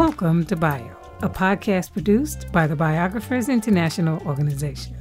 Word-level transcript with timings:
Welcome 0.00 0.46
to 0.46 0.56
Bio, 0.56 0.96
a 1.20 1.28
podcast 1.28 1.92
produced 1.92 2.50
by 2.52 2.66
the 2.66 2.74
Biographers 2.74 3.50
International 3.50 4.18
Organization. 4.26 4.96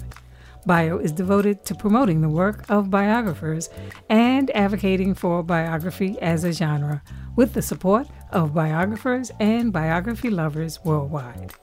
Bio 0.66 0.98
is 0.98 1.14
devoted 1.14 1.64
to 1.68 1.74
promoting 1.74 2.20
the 2.20 2.28
work 2.28 2.66
of 2.68 2.90
biographers 2.90 3.70
and 4.10 4.52
advocating 4.52 5.14
for 5.14 5.42
biography 5.42 6.20
as 6.20 6.44
a 6.44 6.52
genre 6.52 7.02
with 7.38 7.54
the 7.54 7.62
support 7.62 8.10
of 8.32 8.54
biographers 8.54 9.32
and 9.40 9.72
biography 9.72 10.30
lovers 10.30 10.84
worldwide. 10.84 11.54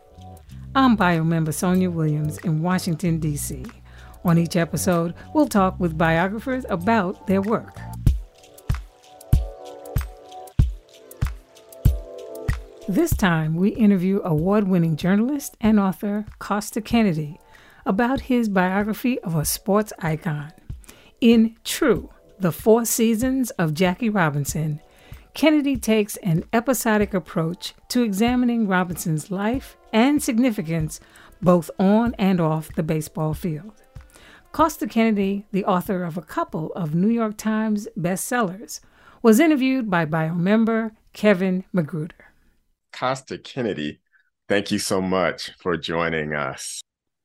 I'm 0.74 0.96
bio 0.96 1.22
member 1.22 1.52
Sonja 1.52 1.92
Williams 1.92 2.38
in 2.38 2.62
Washington, 2.62 3.20
D.C. 3.20 3.66
On 4.24 4.38
each 4.38 4.56
episode, 4.56 5.12
we'll 5.34 5.46
talk 5.46 5.78
with 5.78 5.98
biographers 5.98 6.64
about 6.70 7.26
their 7.26 7.42
work. 7.42 7.78
This 12.88 13.16
time, 13.16 13.56
we 13.56 13.70
interview 13.70 14.20
award 14.22 14.68
winning 14.68 14.94
journalist 14.94 15.56
and 15.60 15.80
author 15.80 16.24
Kostya 16.38 16.82
Kennedy 16.82 17.40
about 17.84 18.20
his 18.20 18.48
biography 18.48 19.18
of 19.22 19.34
a 19.34 19.44
sports 19.44 19.92
icon. 19.98 20.52
In 21.20 21.56
True, 21.64 22.10
The 22.38 22.52
Four 22.52 22.84
Seasons 22.84 23.50
of 23.52 23.74
Jackie 23.74 24.08
Robinson, 24.08 24.80
Kennedy 25.34 25.76
takes 25.76 26.16
an 26.18 26.44
episodic 26.52 27.12
approach 27.12 27.74
to 27.88 28.04
examining 28.04 28.68
Robinson's 28.68 29.32
life 29.32 29.76
and 29.92 30.22
significance 30.22 31.00
both 31.42 31.72
on 31.80 32.14
and 32.20 32.40
off 32.40 32.72
the 32.76 32.84
baseball 32.84 33.34
field. 33.34 33.82
Kostya 34.52 34.88
Kennedy, 34.88 35.44
the 35.50 35.64
author 35.64 36.04
of 36.04 36.16
a 36.16 36.22
couple 36.22 36.72
of 36.74 36.94
New 36.94 37.10
York 37.10 37.36
Times 37.36 37.88
bestsellers, 37.98 38.78
was 39.22 39.40
interviewed 39.40 39.90
by 39.90 40.04
bio 40.04 40.34
member 40.34 40.92
Kevin 41.12 41.64
McGruder. 41.74 42.25
Kostya 42.96 43.38
Kennedy, 43.38 44.00
thank 44.48 44.70
you 44.70 44.78
so 44.78 45.02
much 45.02 45.50
for 45.60 45.76
joining 45.76 46.34
us. 46.34 46.80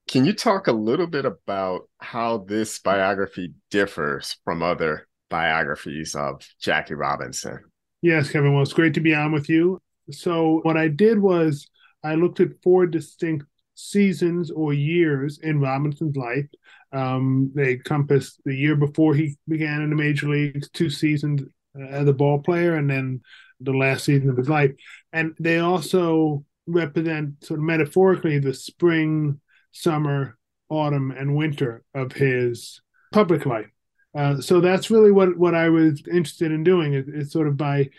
Can 0.08 0.26
you 0.26 0.34
talk 0.34 0.68
a 0.68 0.74
little 0.74 1.08
bit 1.08 1.24
about 1.24 1.88
how 2.00 2.40
this 2.40 2.80
biography 2.80 3.54
differs 3.70 4.36
from 4.44 4.62
other 4.62 5.08
biographies 5.30 6.14
of 6.14 6.46
Jackie 6.60 6.96
Robinson? 6.96 7.60
Yes, 8.02 8.30
Kevin. 8.30 8.54
Well, 8.54 8.64
it's 8.64 8.74
great 8.74 8.94
to 8.96 9.00
be 9.00 9.16
on 9.16 9.32
with 9.32 9.48
you. 9.48 9.80
So, 10.10 10.60
what 10.64 10.76
I 10.76 10.90
did 10.90 11.20
was 11.20 11.70
I 12.04 12.16
looked 12.16 12.42
at 12.42 12.62
four 12.62 12.86
distinct 12.86 13.46
seasons 13.76 14.52
or 14.52 14.74
years 14.74 15.40
in 15.42 15.62
Robinson's 15.62 16.18
life. 16.18 16.48
Um, 16.92 17.52
they 17.56 17.74
encompass 17.74 18.38
the 18.44 18.54
year 18.54 18.76
before 18.76 19.16
he 19.16 19.38
began 19.48 19.82
in 19.82 19.92
the 19.92 19.96
major 19.96 20.28
leagues, 20.28 20.70
two 20.72 20.90
seasons 20.90 21.44
as 21.90 22.08
a 22.08 22.14
ball 22.14 22.40
player, 22.40 22.76
and 22.76 22.90
then 22.90 23.22
the 23.62 23.72
last 23.72 24.06
season 24.06 24.30
of 24.30 24.38
his 24.38 24.50
life. 24.50 24.72
And 25.14 25.36
they 25.40 25.60
also 25.60 26.46
represent 26.68 27.44
sort 27.44 27.60
of 27.60 27.66
metaphorically 27.66 28.40
the 28.40 28.54
spring, 28.54 29.40
summer, 29.72 30.38
autumn, 30.70 31.12
and 31.12 31.36
winter 31.36 31.84
of 31.94 32.14
his 32.14 32.82
public 33.12 33.46
life. 33.46 33.70
Uh, 34.16 34.40
so 34.42 34.60
that's 34.60 34.92
really 34.92 35.12
what, 35.12 35.38
what 35.38 35.56
I 35.56 35.70
was 35.70 36.02
interested 36.08 36.52
in 36.52 36.64
doing 36.64 36.94
is, 36.94 37.08
is 37.08 37.32
sort 37.32 37.48
of 37.48 37.58
by 37.58 37.90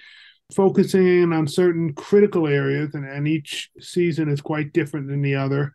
focusing 0.55 1.06
in 1.06 1.33
on 1.33 1.46
certain 1.46 1.94
critical 1.94 2.46
areas, 2.46 2.94
and, 2.94 3.08
and 3.08 3.27
each 3.27 3.70
season 3.80 4.28
is 4.28 4.40
quite 4.40 4.72
different 4.72 5.08
than 5.08 5.22
the 5.22 5.34
other. 5.34 5.74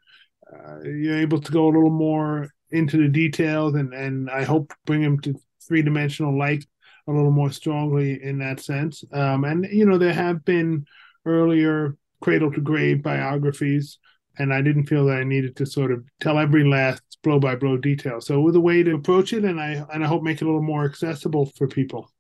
Uh, 0.52 0.82
you're 0.84 1.18
able 1.18 1.42
to 1.42 1.52
go 1.52 1.66
a 1.66 1.74
little 1.74 1.90
more 1.90 2.50
into 2.70 2.98
the 2.98 3.08
details, 3.08 3.76
and, 3.76 3.94
and 3.94 4.30
I 4.30 4.44
hope 4.44 4.74
bring 4.86 5.02
him 5.02 5.20
to 5.22 5.36
three 5.68 5.82
dimensional 5.82 6.38
light 6.38 6.66
a 7.08 7.12
little 7.12 7.32
more 7.32 7.52
strongly 7.52 8.22
in 8.22 8.40
that 8.40 8.60
sense. 8.60 9.04
Um, 9.14 9.44
and 9.46 9.66
you 9.72 9.86
know, 9.86 9.98
there 9.98 10.14
have 10.14 10.44
been 10.46 10.86
earlier 11.28 11.96
cradle 12.22 12.52
to 12.52 12.62
grave 12.62 13.04
biographies, 13.04 14.00
and 14.38 14.54
I 14.54 14.62
didn't 14.62 14.86
feel 14.86 15.06
that 15.06 15.18
I 15.18 15.24
needed 15.24 15.56
to 15.58 15.66
sort 15.66 15.92
of 15.92 16.04
tell 16.20 16.38
every 16.38 16.64
last 16.64 17.02
blow 17.24 17.40
by 17.40 17.56
blow 17.56 17.78
detail. 17.78 18.22
So 18.22 18.40
it 18.40 18.44
was 18.44 18.56
a 18.56 18.62
way 18.62 18.84
to 18.84 18.96
approach 18.96 19.34
it, 19.34 19.44
and 19.44 19.60
I 19.60 19.86
and 19.94 20.04
I 20.04 20.08
hope 20.08 20.24
make 20.24 20.42
it 20.42 20.44
a 20.44 20.48
little 20.48 20.62
more 20.62 20.86
accessible 20.86 21.52
for 21.58 21.68
people. 21.68 22.12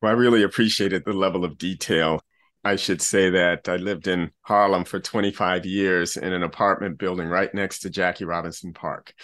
Well, 0.00 0.12
I 0.12 0.14
really 0.14 0.42
appreciated 0.42 1.04
the 1.04 1.12
level 1.12 1.44
of 1.44 1.58
detail. 1.58 2.20
I 2.64 2.76
should 2.76 3.00
say 3.00 3.30
that 3.30 3.68
I 3.68 3.76
lived 3.76 4.08
in 4.08 4.30
Harlem 4.42 4.84
for 4.84 5.00
25 5.00 5.64
years 5.64 6.16
in 6.16 6.32
an 6.32 6.42
apartment 6.42 6.98
building 6.98 7.28
right 7.28 7.52
next 7.54 7.80
to 7.80 7.90
Jackie 7.90 8.24
Robinson 8.24 8.72
Park. 8.72 9.14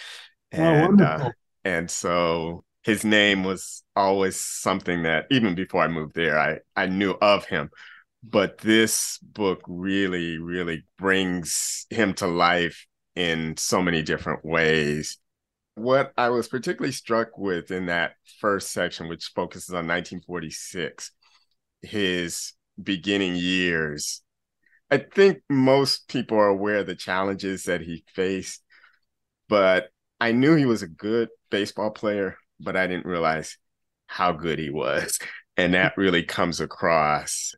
Oh, 0.53 0.57
and, 0.57 1.01
oh, 1.01 1.05
uh, 1.05 1.31
and 1.63 1.91
so 1.91 2.63
his 2.83 3.03
name 3.03 3.43
was 3.43 3.83
always 3.95 4.39
something 4.39 5.03
that 5.03 5.25
even 5.31 5.55
before 5.55 5.81
I 5.81 5.87
moved 5.87 6.15
there, 6.15 6.39
I, 6.39 6.59
I 6.75 6.85
knew 6.85 7.11
of 7.21 7.45
him. 7.45 7.69
But 8.27 8.57
this 8.57 9.19
book 9.19 9.61
really, 9.67 10.37
really 10.37 10.85
brings 10.97 11.85
him 11.89 12.13
to 12.15 12.27
life 12.27 12.87
in 13.15 13.55
so 13.57 13.81
many 13.81 14.01
different 14.01 14.43
ways. 14.43 15.17
What 15.75 16.13
I 16.17 16.29
was 16.29 16.47
particularly 16.47 16.93
struck 16.93 17.37
with 17.37 17.69
in 17.71 17.87
that 17.87 18.13
first 18.39 18.71
section, 18.71 19.09
which 19.09 19.31
focuses 19.35 19.69
on 19.69 19.87
1946, 19.87 21.11
his 21.81 22.53
beginning 22.81 23.35
years, 23.35 24.21
I 24.89 24.97
think 24.97 25.39
most 25.49 26.07
people 26.07 26.37
are 26.37 26.47
aware 26.47 26.77
of 26.77 26.87
the 26.87 26.95
challenges 26.95 27.65
that 27.65 27.81
he 27.81 28.05
faced, 28.15 28.63
but 29.49 29.89
I 30.19 30.31
knew 30.31 30.55
he 30.55 30.65
was 30.65 30.81
a 30.81 30.87
good 30.87 31.29
baseball 31.49 31.91
player 31.91 32.37
but 32.59 32.75
I 32.75 32.87
didn't 32.87 33.05
realize 33.05 33.57
how 34.07 34.31
good 34.31 34.59
he 34.59 34.69
was. 34.69 35.19
And 35.57 35.73
that 35.73 35.93
really 35.95 36.23
comes 36.23 36.59
across. 36.59 37.53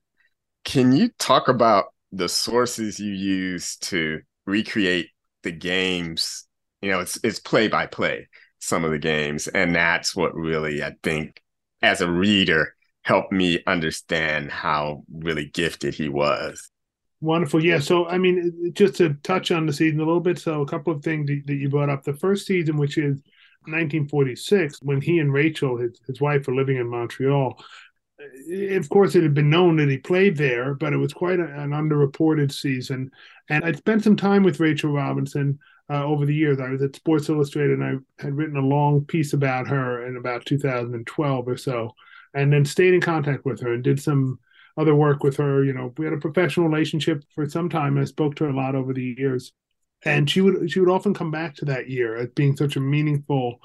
Can 0.67 0.91
you 0.91 1.07
talk 1.17 1.47
about 1.47 1.93
the 2.11 2.27
sources 2.27 2.99
you 2.99 3.13
use 3.13 3.77
to 3.77 4.19
recreate 4.45 5.11
the 5.43 5.51
games? 5.53 6.45
You 6.81 6.91
know, 6.91 6.99
it's 6.99 7.17
it's 7.23 7.39
play 7.39 7.69
by 7.69 7.85
play, 7.85 8.27
some 8.59 8.83
of 8.83 8.91
the 8.91 8.99
games. 8.99 9.47
And 9.47 9.73
that's 9.73 10.13
what 10.13 10.35
really 10.35 10.83
I 10.83 10.95
think 11.03 11.41
as 11.81 12.01
a 12.01 12.11
reader 12.11 12.75
helped 13.03 13.31
me 13.31 13.63
understand 13.65 14.51
how 14.51 15.05
really 15.09 15.45
gifted 15.45 15.93
he 15.93 16.09
was. 16.09 16.69
Wonderful. 17.21 17.63
Yeah. 17.63 17.79
So, 17.79 18.05
I 18.09 18.17
mean, 18.17 18.73
just 18.73 18.95
to 18.95 19.13
touch 19.23 19.51
on 19.51 19.67
the 19.67 19.73
season 19.73 20.01
a 20.01 20.05
little 20.05 20.19
bit. 20.19 20.37
So, 20.37 20.63
a 20.63 20.67
couple 20.67 20.93
of 20.93 21.01
things 21.01 21.29
that 21.45 21.55
you 21.55 21.69
brought 21.69 21.89
up. 21.89 22.03
The 22.03 22.13
first 22.13 22.45
season, 22.45 22.75
which 22.75 22.97
is 22.97 23.21
1946, 23.61 24.79
when 24.81 24.99
he 24.99 25.19
and 25.19 25.31
Rachel, 25.31 25.77
his, 25.77 25.97
his 26.05 26.19
wife, 26.19 26.45
were 26.45 26.55
living 26.55 26.75
in 26.75 26.89
Montreal, 26.89 27.57
of 28.19 28.89
course, 28.89 29.15
it 29.15 29.23
had 29.23 29.33
been 29.33 29.49
known 29.49 29.77
that 29.77 29.89
he 29.89 29.97
played 29.97 30.37
there, 30.37 30.73
but 30.73 30.93
it 30.93 30.97
was 30.97 31.13
quite 31.13 31.39
an 31.39 31.71
underreported 31.71 32.51
season. 32.51 33.11
And 33.49 33.63
I'd 33.63 33.77
spent 33.77 34.03
some 34.03 34.15
time 34.15 34.43
with 34.43 34.59
Rachel 34.59 34.91
Robinson 34.91 35.59
uh, 35.89 36.03
over 36.03 36.25
the 36.25 36.35
years. 36.35 36.59
I 36.59 36.69
was 36.69 36.81
at 36.81 36.95
Sports 36.95 37.29
Illustrated 37.29 37.79
and 37.79 38.03
I 38.19 38.23
had 38.23 38.35
written 38.35 38.57
a 38.57 38.61
long 38.61 39.05
piece 39.05 39.33
about 39.33 39.67
her 39.67 40.05
in 40.05 40.17
about 40.17 40.45
2012 40.45 41.47
or 41.47 41.57
so, 41.57 41.91
and 42.33 42.51
then 42.51 42.65
stayed 42.65 42.93
in 42.93 43.01
contact 43.01 43.45
with 43.45 43.61
her 43.61 43.73
and 43.73 43.83
did 43.83 44.01
some 44.01 44.39
other 44.77 44.95
work 44.95 45.23
with 45.23 45.37
her. 45.37 45.63
You 45.63 45.73
know, 45.73 45.93
we 45.97 46.05
had 46.05 46.13
a 46.13 46.17
professional 46.17 46.67
relationship 46.67 47.23
for 47.35 47.47
some 47.47 47.69
time. 47.69 47.97
I 47.97 48.05
spoke 48.05 48.35
to 48.35 48.45
her 48.45 48.49
a 48.49 48.55
lot 48.55 48.75
over 48.75 48.93
the 48.93 49.15
years 49.17 49.53
and 50.05 50.29
she 50.29 50.41
would 50.41 50.69
she 50.71 50.79
would 50.79 50.89
often 50.89 51.13
come 51.13 51.31
back 51.31 51.55
to 51.55 51.65
that 51.65 51.89
year 51.89 52.15
as 52.15 52.29
being 52.29 52.55
such 52.55 52.75
a 52.75 52.79
meaningful 52.79 53.59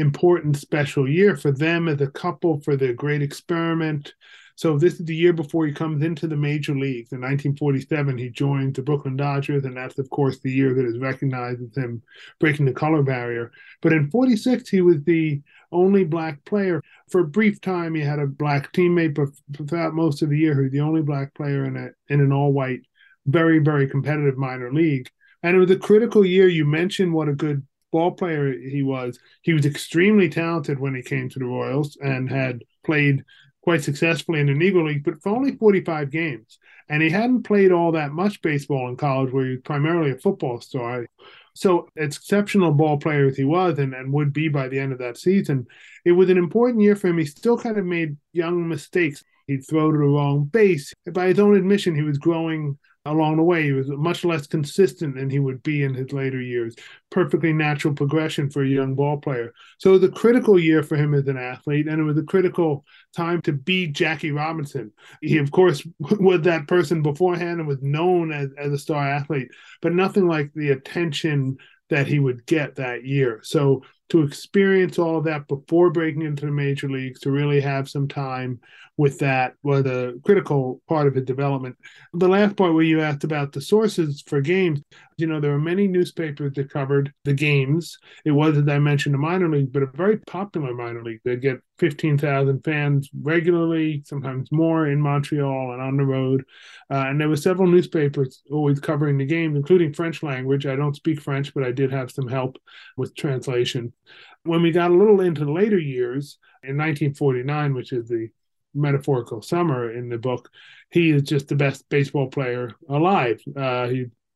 important 0.00 0.56
special 0.56 1.08
year 1.08 1.36
for 1.36 1.52
them 1.52 1.88
as 1.88 2.00
a 2.00 2.10
couple 2.10 2.60
for 2.60 2.76
their 2.76 2.94
great 2.94 3.22
experiment. 3.22 4.14
So 4.56 4.76
this 4.76 5.00
is 5.00 5.06
the 5.06 5.16
year 5.16 5.32
before 5.32 5.66
he 5.66 5.72
comes 5.72 6.02
into 6.04 6.26
the 6.26 6.36
major 6.36 6.74
leagues. 6.74 7.12
In 7.12 7.20
1947 7.20 8.18
he 8.18 8.28
joins 8.28 8.74
the 8.74 8.82
brooklyn 8.82 9.16
dodgers 9.16 9.64
and 9.64 9.76
that's 9.76 9.98
of 9.98 10.10
course 10.10 10.38
the 10.40 10.52
year 10.52 10.74
that 10.74 10.84
is 10.84 10.98
recognized 10.98 11.62
as 11.62 11.74
him 11.74 12.02
breaking 12.40 12.66
the 12.66 12.72
color 12.72 13.02
barrier. 13.02 13.52
But 13.80 13.92
in 13.92 14.10
46 14.10 14.68
he 14.68 14.80
was 14.80 15.02
the 15.04 15.40
only 15.72 16.04
black 16.04 16.44
player. 16.44 16.82
For 17.10 17.20
a 17.20 17.26
brief 17.26 17.60
time 17.60 17.94
he 17.94 18.02
had 18.02 18.18
a 18.18 18.26
black 18.26 18.72
teammate 18.72 19.14
but 19.14 19.28
throughout 19.66 19.94
most 19.94 20.20
of 20.20 20.28
the 20.28 20.38
year 20.38 20.54
he 20.54 20.64
was 20.64 20.72
the 20.72 20.80
only 20.80 21.02
black 21.02 21.32
player 21.34 21.64
in 21.64 21.76
a 21.76 21.88
in 22.12 22.20
an 22.20 22.32
all 22.32 22.52
white 22.52 22.80
very 23.26 23.60
very 23.60 23.88
competitive 23.88 24.36
minor 24.36 24.72
league. 24.72 25.08
And 25.42 25.56
it 25.56 25.58
was 25.58 25.70
a 25.70 25.76
critical 25.76 26.24
year. 26.24 26.48
You 26.48 26.66
mentioned 26.66 27.14
what 27.14 27.30
a 27.30 27.34
good 27.34 27.66
ball 27.90 28.12
player 28.12 28.52
he 28.52 28.82
was. 28.82 29.18
He 29.42 29.52
was 29.52 29.66
extremely 29.66 30.28
talented 30.28 30.78
when 30.78 30.94
he 30.94 31.02
came 31.02 31.28
to 31.28 31.38
the 31.38 31.44
Royals 31.44 31.96
and 32.00 32.30
had 32.30 32.64
played 32.84 33.24
quite 33.62 33.82
successfully 33.82 34.40
in 34.40 34.46
the 34.46 34.52
Negro 34.52 34.86
League, 34.86 35.04
but 35.04 35.22
for 35.22 35.30
only 35.30 35.56
45 35.56 36.10
games. 36.10 36.58
And 36.88 37.02
he 37.02 37.10
hadn't 37.10 37.42
played 37.42 37.72
all 37.72 37.92
that 37.92 38.12
much 38.12 38.42
baseball 38.42 38.88
in 38.88 38.96
college, 38.96 39.32
where 39.32 39.44
he 39.44 39.50
was 39.52 39.60
primarily 39.62 40.10
a 40.10 40.18
football 40.18 40.60
star. 40.60 41.06
So, 41.54 41.88
exceptional 41.96 42.72
ball 42.72 42.98
player 42.98 43.26
as 43.26 43.36
he 43.36 43.44
was 43.44 43.78
and, 43.78 43.94
and 43.94 44.12
would 44.12 44.32
be 44.32 44.48
by 44.48 44.68
the 44.68 44.78
end 44.78 44.92
of 44.92 44.98
that 44.98 45.18
season, 45.18 45.66
it 46.04 46.12
was 46.12 46.30
an 46.30 46.38
important 46.38 46.82
year 46.82 46.96
for 46.96 47.08
him. 47.08 47.18
He 47.18 47.26
still 47.26 47.58
kind 47.58 47.76
of 47.76 47.84
made 47.84 48.16
young 48.32 48.68
mistakes. 48.68 49.22
He'd 49.46 49.66
throw 49.68 49.90
to 49.90 49.98
the 49.98 50.04
wrong 50.04 50.44
base. 50.44 50.92
By 51.12 51.28
his 51.28 51.38
own 51.38 51.56
admission, 51.56 51.94
he 51.94 52.02
was 52.02 52.18
growing 52.18 52.78
along 53.06 53.36
the 53.36 53.42
way. 53.42 53.64
He 53.64 53.72
was 53.72 53.88
much 53.88 54.24
less 54.24 54.46
consistent 54.46 55.14
than 55.14 55.30
he 55.30 55.38
would 55.38 55.62
be 55.62 55.82
in 55.82 55.94
his 55.94 56.12
later 56.12 56.40
years. 56.40 56.74
Perfectly 57.10 57.52
natural 57.52 57.94
progression 57.94 58.50
for 58.50 58.62
a 58.62 58.68
young 58.68 58.94
ball 58.94 59.18
player. 59.18 59.52
So 59.78 59.90
it 59.90 60.00
was 60.00 60.10
a 60.10 60.12
critical 60.12 60.58
year 60.58 60.82
for 60.82 60.96
him 60.96 61.14
as 61.14 61.26
an 61.26 61.38
athlete, 61.38 61.88
and 61.88 62.00
it 62.00 62.04
was 62.04 62.18
a 62.18 62.22
critical 62.22 62.84
time 63.16 63.40
to 63.42 63.52
be 63.52 63.86
Jackie 63.86 64.32
Robinson. 64.32 64.92
He, 65.20 65.38
of 65.38 65.50
course, 65.50 65.86
was 65.98 66.42
that 66.42 66.68
person 66.68 67.02
beforehand 67.02 67.60
and 67.60 67.68
was 67.68 67.82
known 67.82 68.32
as, 68.32 68.50
as 68.58 68.72
a 68.72 68.78
star 68.78 69.08
athlete, 69.08 69.48
but 69.80 69.94
nothing 69.94 70.26
like 70.26 70.52
the 70.54 70.70
attention 70.70 71.56
that 71.88 72.06
he 72.06 72.18
would 72.18 72.46
get 72.46 72.76
that 72.76 73.04
year. 73.04 73.40
So 73.42 73.82
to 74.10 74.22
experience 74.22 74.98
all 74.98 75.16
of 75.16 75.24
that 75.24 75.48
before 75.48 75.90
breaking 75.90 76.22
into 76.22 76.46
the 76.46 76.52
major 76.52 76.88
leagues, 76.88 77.20
to 77.20 77.30
really 77.30 77.60
have 77.60 77.88
some 77.88 78.08
time 78.08 78.60
with 79.00 79.18
that 79.20 79.54
was 79.62 79.86
a 79.86 80.12
critical 80.26 80.82
part 80.86 81.06
of 81.06 81.14
his 81.14 81.24
development. 81.24 81.74
The 82.12 82.28
last 82.28 82.54
part 82.54 82.74
where 82.74 82.82
you 82.82 83.00
asked 83.00 83.24
about 83.24 83.52
the 83.52 83.60
sources 83.62 84.22
for 84.26 84.42
games, 84.42 84.82
you 85.16 85.26
know, 85.26 85.40
there 85.40 85.52
were 85.52 85.58
many 85.58 85.88
newspapers 85.88 86.52
that 86.54 86.70
covered 86.70 87.10
the 87.24 87.32
games. 87.32 87.96
It 88.26 88.32
was, 88.32 88.58
as 88.58 88.68
I 88.68 88.78
mentioned, 88.78 89.14
a 89.14 89.18
minor 89.18 89.48
league, 89.48 89.72
but 89.72 89.84
a 89.84 89.86
very 89.86 90.18
popular 90.18 90.74
minor 90.74 91.02
league. 91.02 91.20
They 91.24 91.36
get 91.36 91.60
15,000 91.78 92.62
fans 92.62 93.08
regularly, 93.22 94.02
sometimes 94.04 94.52
more 94.52 94.86
in 94.86 95.00
Montreal 95.00 95.72
and 95.72 95.80
on 95.80 95.96
the 95.96 96.04
road. 96.04 96.44
Uh, 96.90 97.06
and 97.08 97.18
there 97.18 97.28
were 97.30 97.36
several 97.36 97.68
newspapers 97.68 98.42
always 98.50 98.80
covering 98.80 99.16
the 99.16 99.24
games, 99.24 99.56
including 99.56 99.94
French 99.94 100.22
language. 100.22 100.66
I 100.66 100.76
don't 100.76 100.96
speak 100.96 101.22
French, 101.22 101.54
but 101.54 101.64
I 101.64 101.72
did 101.72 101.90
have 101.90 102.10
some 102.10 102.28
help 102.28 102.58
with 102.98 103.16
translation. 103.16 103.94
When 104.44 104.62
we 104.62 104.70
got 104.70 104.90
a 104.90 104.94
little 104.94 105.20
into 105.20 105.50
later 105.50 105.78
years, 105.78 106.38
in 106.62 106.76
1949, 106.76 107.74
which 107.74 107.92
is 107.92 108.08
the 108.08 108.28
metaphorical 108.74 109.42
summer 109.42 109.92
in 109.92 110.08
the 110.08 110.18
book, 110.18 110.50
he 110.90 111.10
is 111.10 111.22
just 111.22 111.48
the 111.48 111.56
best 111.56 111.88
baseball 111.88 112.28
player 112.28 112.72
alive. 112.88 113.40
Uh, 113.56 113.88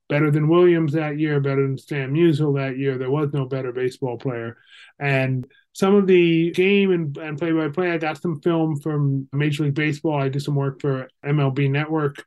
better 0.09 0.31
than 0.31 0.49
Williams 0.49 0.93
that 0.93 1.19
year, 1.19 1.41
better 1.41 1.63
than 1.63 1.79
Stan 1.79 2.13
Musial 2.13 2.55
that 2.57 2.79
year. 2.79 2.99
There 2.99 3.11
was 3.11 3.33
no 3.33 3.47
better 3.47 3.73
baseball 3.73 4.19
player. 4.19 4.59
And 4.99 5.47
some 5.73 5.95
of 5.95 6.07
the 6.07 6.51
game 6.53 6.93
and, 6.93 7.17
and 7.17 7.39
play-by-play, 7.39 7.91
I 7.91 7.99
got 7.99 8.21
some 8.21 8.41
film 8.41 8.81
from 8.81 9.29
Major 9.33 9.65
League 9.65 9.75
Baseball. 9.75 10.21
I 10.21 10.29
did 10.29 10.43
some 10.43 10.55
work 10.55 10.81
for 10.81 11.09
MLB 11.25 11.71
Network. 11.71 12.25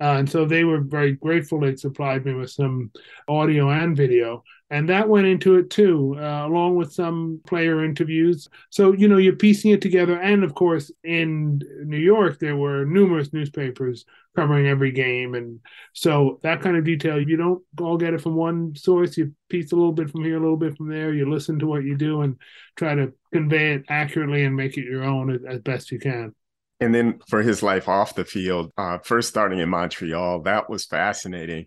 Uh, 0.00 0.16
and 0.18 0.30
so 0.30 0.44
they 0.44 0.64
were 0.64 0.80
very 0.80 1.12
grateful 1.12 1.58
they 1.58 1.74
supplied 1.74 2.24
me 2.24 2.34
with 2.34 2.50
some 2.50 2.90
audio 3.28 3.70
and 3.70 3.96
video 3.96 4.44
and 4.70 4.88
that 4.88 5.08
went 5.08 5.26
into 5.26 5.56
it 5.56 5.70
too, 5.70 6.16
uh, 6.18 6.46
along 6.46 6.74
with 6.74 6.92
some 6.92 7.40
player 7.46 7.84
interviews. 7.84 8.48
So 8.70 8.92
you 8.92 9.06
know 9.06 9.16
you're 9.16 9.36
piecing 9.36 9.70
it 9.70 9.80
together, 9.80 10.18
and 10.20 10.42
of 10.42 10.54
course 10.54 10.90
in 11.04 11.60
New 11.84 11.98
York 11.98 12.38
there 12.38 12.56
were 12.56 12.84
numerous 12.84 13.32
newspapers 13.32 14.04
covering 14.34 14.66
every 14.66 14.90
game, 14.90 15.34
and 15.34 15.60
so 15.92 16.40
that 16.42 16.60
kind 16.60 16.76
of 16.76 16.84
detail 16.84 17.20
you 17.20 17.36
don't 17.36 17.62
all 17.80 17.96
get 17.96 18.14
it 18.14 18.20
from 18.20 18.34
one 18.34 18.74
source. 18.74 19.16
You 19.16 19.32
piece 19.48 19.72
a 19.72 19.76
little 19.76 19.92
bit 19.92 20.10
from 20.10 20.24
here, 20.24 20.36
a 20.36 20.40
little 20.40 20.56
bit 20.56 20.76
from 20.76 20.88
there. 20.88 21.14
You 21.14 21.30
listen 21.30 21.58
to 21.60 21.66
what 21.66 21.84
you 21.84 21.96
do 21.96 22.22
and 22.22 22.36
try 22.74 22.94
to 22.94 23.12
convey 23.32 23.74
it 23.74 23.84
accurately 23.88 24.44
and 24.44 24.56
make 24.56 24.76
it 24.76 24.84
your 24.84 25.04
own 25.04 25.46
as, 25.46 25.60
best 25.60 25.92
you 25.92 26.00
can. 26.00 26.34
And 26.78 26.94
then 26.94 27.20
for 27.28 27.40
his 27.40 27.62
life 27.62 27.88
off 27.88 28.14
the 28.14 28.24
field, 28.24 28.70
uh, 28.76 28.98
first 28.98 29.30
starting 29.30 29.60
in 29.60 29.68
Montreal, 29.70 30.42
that 30.42 30.68
was 30.68 30.84
fascinating 30.84 31.66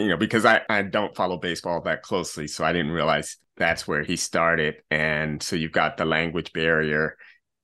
you 0.00 0.08
know, 0.08 0.16
because 0.16 0.44
I, 0.44 0.62
I 0.68 0.82
don't 0.82 1.14
follow 1.14 1.36
baseball 1.36 1.82
that 1.82 2.02
closely. 2.02 2.48
So 2.48 2.64
I 2.64 2.72
didn't 2.72 2.92
realize 2.92 3.36
that's 3.56 3.86
where 3.86 4.02
he 4.02 4.16
started. 4.16 4.76
And 4.90 5.42
so 5.42 5.56
you've 5.56 5.72
got 5.72 5.96
the 5.96 6.06
language 6.06 6.52
barrier, 6.52 7.16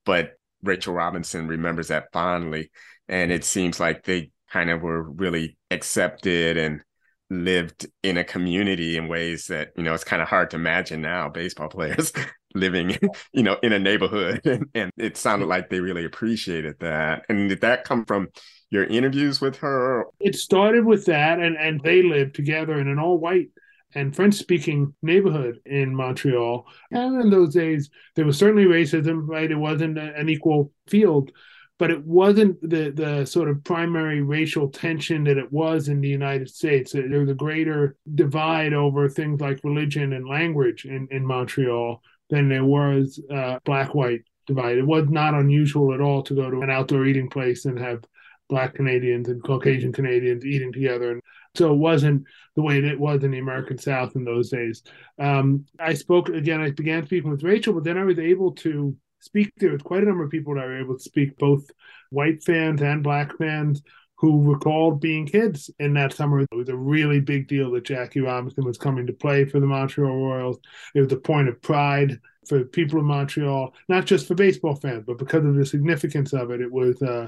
but 0.05 0.33
Rachel 0.61 0.93
Robinson 0.93 1.47
remembers 1.47 1.87
that 1.87 2.11
fondly. 2.13 2.71
And 3.07 3.31
it 3.31 3.43
seems 3.43 3.79
like 3.79 4.03
they 4.03 4.31
kind 4.51 4.69
of 4.69 4.81
were 4.81 5.01
really 5.01 5.57
accepted 5.71 6.57
and 6.57 6.81
lived 7.29 7.87
in 8.03 8.17
a 8.17 8.23
community 8.23 8.97
in 8.97 9.07
ways 9.07 9.47
that, 9.47 9.69
you 9.75 9.83
know, 9.83 9.93
it's 9.93 10.03
kind 10.03 10.21
of 10.21 10.27
hard 10.27 10.51
to 10.51 10.57
imagine 10.57 11.01
now 11.01 11.29
baseball 11.29 11.67
players 11.69 12.13
living, 12.53 12.97
you 13.33 13.43
know, 13.43 13.57
in 13.63 13.73
a 13.73 13.79
neighborhood. 13.79 14.41
And, 14.45 14.67
and 14.75 14.91
it 14.97 15.17
sounded 15.17 15.45
mm-hmm. 15.45 15.49
like 15.49 15.69
they 15.69 15.79
really 15.79 16.05
appreciated 16.05 16.75
that. 16.81 17.25
And 17.29 17.49
did 17.49 17.61
that 17.61 17.83
come 17.83 18.05
from 18.05 18.27
your 18.69 18.83
interviews 18.85 19.41
with 19.41 19.57
her? 19.57 20.05
It 20.19 20.35
started 20.35 20.85
with 20.85 21.05
that, 21.05 21.39
and, 21.39 21.55
and 21.57 21.79
they 21.81 22.03
lived 22.03 22.35
together 22.35 22.79
in 22.79 22.87
an 22.87 22.99
all 22.99 23.17
white 23.17 23.49
and 23.95 24.15
French 24.15 24.35
speaking 24.35 24.93
neighborhood 25.01 25.59
in 25.65 25.95
Montreal. 25.95 26.65
And 26.91 27.21
in 27.21 27.29
those 27.29 27.53
days, 27.53 27.89
there 28.15 28.25
was 28.25 28.37
certainly 28.37 28.65
racism, 28.65 29.27
right? 29.27 29.49
It 29.49 29.55
wasn't 29.55 29.97
an 29.97 30.29
equal 30.29 30.71
field, 30.87 31.31
but 31.79 31.91
it 31.91 32.05
wasn't 32.05 32.59
the, 32.61 32.91
the 32.91 33.25
sort 33.25 33.49
of 33.49 33.63
primary 33.63 34.21
racial 34.21 34.69
tension 34.69 35.23
that 35.25 35.37
it 35.37 35.51
was 35.51 35.87
in 35.87 36.01
the 36.01 36.09
United 36.09 36.49
States. 36.49 36.91
There 36.91 37.19
was 37.19 37.29
a 37.29 37.35
greater 37.35 37.95
divide 38.13 38.73
over 38.73 39.07
things 39.07 39.39
like 39.39 39.63
religion 39.63 40.13
and 40.13 40.27
language 40.27 40.85
in, 40.85 41.07
in 41.09 41.25
Montreal 41.25 42.01
than 42.29 42.49
there 42.49 42.65
was 42.65 43.21
uh, 43.31 43.59
black 43.63 43.95
white 43.95 44.23
divide. 44.47 44.77
It 44.77 44.85
was 44.85 45.07
not 45.09 45.33
unusual 45.33 45.93
at 45.93 46.01
all 46.01 46.23
to 46.23 46.35
go 46.35 46.49
to 46.49 46.61
an 46.61 46.69
outdoor 46.69 47.05
eating 47.05 47.29
place 47.29 47.65
and 47.65 47.79
have 47.79 48.03
black 48.49 48.75
Canadians 48.75 49.29
and 49.29 49.43
Caucasian 49.43 49.91
Canadians 49.91 50.45
eating 50.45 50.71
together. 50.71 51.11
And 51.11 51.21
so 51.55 51.73
it 51.73 51.77
wasn't 51.77 52.25
the 52.55 52.61
way 52.61 52.79
it 52.79 52.99
was 52.99 53.23
in 53.23 53.31
the 53.31 53.39
American 53.39 53.77
South 53.77 54.15
in 54.15 54.23
those 54.23 54.49
days. 54.49 54.83
Um, 55.19 55.65
I 55.79 55.93
spoke 55.93 56.29
again, 56.29 56.61
I 56.61 56.71
began 56.71 57.05
speaking 57.05 57.31
with 57.31 57.43
Rachel, 57.43 57.73
but 57.73 57.83
then 57.83 57.97
I 57.97 58.03
was 58.03 58.19
able 58.19 58.53
to 58.55 58.95
speak. 59.19 59.51
There 59.57 59.71
was 59.71 59.81
quite 59.81 60.03
a 60.03 60.05
number 60.05 60.23
of 60.23 60.31
people 60.31 60.55
that 60.55 60.65
were 60.65 60.79
able 60.79 60.97
to 60.97 61.03
speak, 61.03 61.37
both 61.37 61.69
white 62.09 62.43
fans 62.43 62.81
and 62.81 63.03
black 63.03 63.37
fans. 63.37 63.81
Who 64.19 64.51
recalled 64.51 64.99
being 64.99 65.27
kids 65.27 65.69
in 65.77 65.93
that 65.93 66.11
summer? 66.11 66.39
It 66.39 66.47
was 66.51 66.69
a 66.69 66.75
really 66.75 67.19
big 67.19 67.47
deal 67.47 67.69
that 67.73 67.85
Jackie 67.85 68.21
Robinson 68.21 68.65
was 68.65 68.75
coming 68.75 69.05
to 69.05 69.13
play 69.13 69.45
for 69.45 69.59
the 69.59 69.67
Montreal 69.67 70.11
Royals. 70.11 70.57
It 70.95 71.01
was 71.01 71.11
a 71.11 71.17
point 71.17 71.49
of 71.49 71.61
pride 71.61 72.19
for 72.47 72.63
people 72.63 72.99
in 72.99 73.05
Montreal, 73.05 73.75
not 73.89 74.05
just 74.05 74.27
for 74.27 74.33
baseball 74.33 74.73
fans, 74.75 75.03
but 75.05 75.19
because 75.19 75.45
of 75.45 75.53
the 75.53 75.65
significance 75.65 76.33
of 76.33 76.49
it, 76.49 76.61
it 76.61 76.71
was 76.71 76.99
uh, 77.03 77.27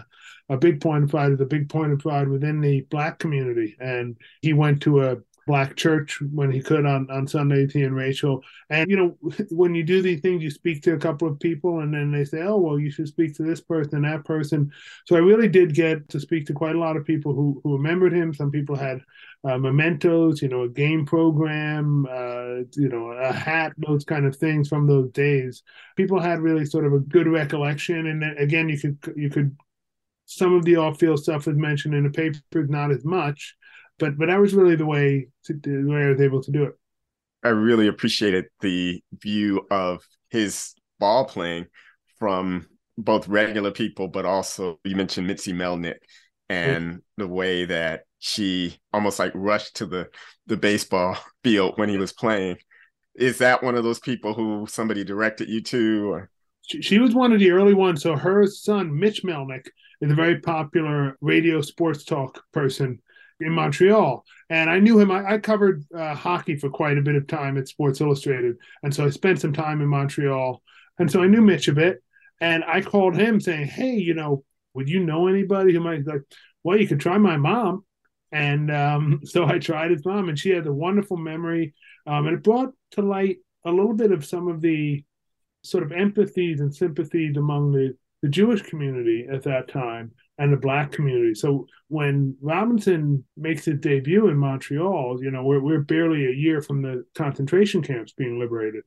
a 0.49 0.57
big 0.57 0.81
point 0.81 1.03
of 1.03 1.09
pride. 1.09 1.31
It's 1.31 1.41
a 1.41 1.45
big 1.45 1.69
point 1.69 1.93
of 1.93 1.99
pride 1.99 2.27
within 2.27 2.59
the 2.59 2.81
black 2.89 3.19
community. 3.19 3.75
And 3.79 4.17
he 4.41 4.53
went 4.53 4.81
to 4.83 5.03
a 5.03 5.17
black 5.49 5.75
church 5.75 6.21
when 6.31 6.51
he 6.51 6.61
could 6.61 6.85
on, 6.85 7.09
on 7.09 7.25
Sunday, 7.25 7.67
he 7.67 7.81
and 7.81 7.95
Rachel. 7.95 8.43
And, 8.69 8.87
you 8.87 8.95
know, 8.95 9.17
when 9.49 9.73
you 9.73 9.83
do 9.83 9.99
these 10.01 10.21
things, 10.21 10.43
you 10.43 10.51
speak 10.51 10.83
to 10.83 10.93
a 10.93 10.99
couple 10.99 11.27
of 11.27 11.39
people 11.39 11.79
and 11.79 11.91
then 11.91 12.11
they 12.11 12.23
say, 12.23 12.41
oh, 12.43 12.57
well, 12.57 12.79
you 12.79 12.91
should 12.91 13.07
speak 13.07 13.35
to 13.35 13.43
this 13.43 13.59
person, 13.59 14.03
that 14.03 14.25
person. 14.25 14.71
So 15.07 15.15
I 15.15 15.19
really 15.19 15.47
did 15.47 15.73
get 15.73 16.07
to 16.09 16.19
speak 16.19 16.45
to 16.47 16.53
quite 16.53 16.75
a 16.75 16.79
lot 16.79 16.97
of 16.97 17.05
people 17.05 17.33
who, 17.33 17.59
who 17.63 17.73
remembered 17.73 18.13
him. 18.13 18.31
Some 18.31 18.51
people 18.51 18.75
had 18.75 19.01
uh, 19.43 19.57
mementos, 19.57 20.39
you 20.41 20.49
know, 20.49 20.63
a 20.63 20.69
game 20.69 21.03
program, 21.03 22.05
uh, 22.07 22.63
you 22.75 22.89
know, 22.89 23.07
a 23.11 23.33
hat, 23.33 23.73
those 23.77 24.05
kind 24.05 24.27
of 24.27 24.35
things 24.35 24.67
from 24.67 24.85
those 24.85 25.09
days. 25.11 25.63
People 25.95 26.19
had 26.19 26.41
really 26.41 26.65
sort 26.65 26.85
of 26.85 26.93
a 26.93 26.99
good 26.99 27.27
recollection. 27.27 28.05
And 28.05 28.21
then, 28.21 28.35
again, 28.37 28.69
you 28.69 28.77
could, 28.77 29.13
you 29.15 29.31
could, 29.31 29.55
some 30.29 30.53
of 30.53 30.63
the 30.63 30.75
off-field 30.75 31.19
stuff 31.19 31.47
was 31.47 31.57
mentioned 31.57 31.93
in 31.93 32.03
the 32.03 32.09
papers, 32.09 32.69
not 32.69 32.91
as 32.91 33.03
much 33.03 33.55
but 33.99 34.17
but 34.17 34.27
that 34.27 34.39
was 34.39 34.53
really 34.53 34.75
the 34.75 34.85
way 34.85 35.27
to, 35.45 35.53
the 35.53 35.83
way 35.83 36.05
I 36.05 36.09
was 36.09 36.21
able 36.21 36.41
to 36.41 36.51
do 36.51 36.63
it. 36.63 36.73
I 37.43 37.49
really 37.49 37.87
appreciated 37.87 38.45
the 38.61 39.03
view 39.13 39.67
of 39.69 40.03
his 40.29 40.73
ball 40.99 41.25
playing 41.25 41.67
from 42.17 42.67
both 42.97 43.27
regular 43.27 43.71
people, 43.71 44.07
but 44.07 44.25
also 44.25 44.79
you 44.83 44.95
mentioned 44.95 45.27
Mitzi 45.27 45.53
Melnick 45.53 45.99
and 46.49 46.93
yeah. 46.93 46.97
the 47.17 47.27
way 47.27 47.65
that 47.65 48.01
she 48.17 48.77
almost 48.91 49.19
like 49.19 49.31
rushed 49.35 49.77
to 49.77 49.85
the 49.85 50.09
the 50.47 50.57
baseball 50.57 51.17
field 51.43 51.73
when 51.77 51.89
he 51.89 51.97
was 51.97 52.13
playing. 52.13 52.57
Is 53.15 53.39
that 53.39 53.61
one 53.61 53.75
of 53.75 53.83
those 53.83 53.99
people 53.99 54.33
who 54.33 54.65
somebody 54.67 55.03
directed 55.03 55.49
you 55.49 55.61
to? 55.63 56.11
Or? 56.11 56.29
She, 56.61 56.81
she 56.81 56.99
was 56.99 57.13
one 57.13 57.33
of 57.33 57.39
the 57.39 57.51
early 57.51 57.73
ones. 57.73 58.01
So 58.01 58.15
her 58.15 58.47
son 58.47 58.97
Mitch 58.97 59.23
Melnick 59.23 59.67
is 60.01 60.11
a 60.11 60.15
very 60.15 60.39
popular 60.39 61.17
radio 61.21 61.61
sports 61.61 62.03
talk 62.03 62.43
person 62.51 63.01
in 63.39 63.51
Montreal. 63.51 64.25
And 64.49 64.69
I 64.69 64.79
knew 64.79 64.99
him. 64.99 65.11
I, 65.11 65.33
I 65.33 65.37
covered 65.37 65.83
uh, 65.95 66.15
hockey 66.15 66.55
for 66.55 66.69
quite 66.69 66.97
a 66.97 67.01
bit 67.01 67.15
of 67.15 67.27
time 67.27 67.57
at 67.57 67.67
Sports 67.67 68.01
Illustrated. 68.01 68.57
And 68.83 68.93
so 68.93 69.05
I 69.05 69.09
spent 69.09 69.39
some 69.39 69.53
time 69.53 69.81
in 69.81 69.87
Montreal. 69.87 70.61
And 70.97 71.09
so 71.09 71.23
I 71.23 71.27
knew 71.27 71.41
Mitch 71.41 71.67
a 71.67 71.73
bit. 71.73 72.03
And 72.41 72.63
I 72.63 72.81
called 72.81 73.15
him 73.15 73.39
saying, 73.39 73.67
Hey, 73.67 73.95
you 73.95 74.13
know, 74.13 74.43
would 74.73 74.89
you 74.89 74.99
know 74.99 75.27
anybody 75.27 75.73
who 75.73 75.79
might 75.79 76.05
like, 76.05 76.21
well, 76.63 76.79
you 76.79 76.87
could 76.87 76.99
try 76.99 77.17
my 77.17 77.37
mom. 77.37 77.85
And 78.31 78.71
um, 78.71 79.21
so 79.23 79.45
I 79.45 79.59
tried 79.59 79.91
his 79.91 80.05
mom, 80.05 80.29
and 80.29 80.37
she 80.37 80.49
had 80.49 80.67
a 80.67 80.73
wonderful 80.73 81.17
memory. 81.17 81.73
Um, 82.05 82.27
and 82.27 82.37
it 82.37 82.43
brought 82.43 82.73
to 82.91 83.01
light 83.01 83.37
a 83.65 83.71
little 83.71 83.93
bit 83.93 84.11
of 84.11 84.25
some 84.25 84.47
of 84.47 84.61
the 84.61 85.03
sort 85.63 85.83
of 85.83 85.89
empathies 85.89 86.59
and 86.59 86.73
sympathies 86.73 87.37
among 87.37 87.73
the, 87.73 87.95
the 88.21 88.29
Jewish 88.29 88.61
community 88.63 89.27
at 89.31 89.43
that 89.43 89.67
time 89.67 90.11
and 90.37 90.51
the 90.51 90.57
black 90.57 90.91
community. 90.91 91.33
So 91.33 91.67
when 91.87 92.35
Robinson 92.41 93.23
makes 93.35 93.65
his 93.65 93.79
debut 93.79 94.27
in 94.27 94.37
Montreal, 94.37 95.21
you 95.21 95.31
know, 95.31 95.43
we're, 95.43 95.61
we're 95.61 95.81
barely 95.81 96.25
a 96.25 96.35
year 96.35 96.61
from 96.61 96.81
the 96.81 97.05
concentration 97.15 97.81
camps 97.81 98.13
being 98.13 98.39
liberated. 98.39 98.83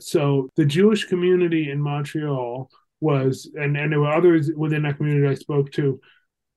So 0.00 0.48
the 0.56 0.64
Jewish 0.64 1.04
community 1.04 1.70
in 1.70 1.80
Montreal 1.80 2.70
was, 3.00 3.50
and, 3.54 3.76
and 3.76 3.92
there 3.92 4.00
were 4.00 4.12
others 4.12 4.50
within 4.56 4.82
that 4.82 4.96
community 4.96 5.26
I 5.26 5.34
spoke 5.34 5.70
to, 5.72 6.00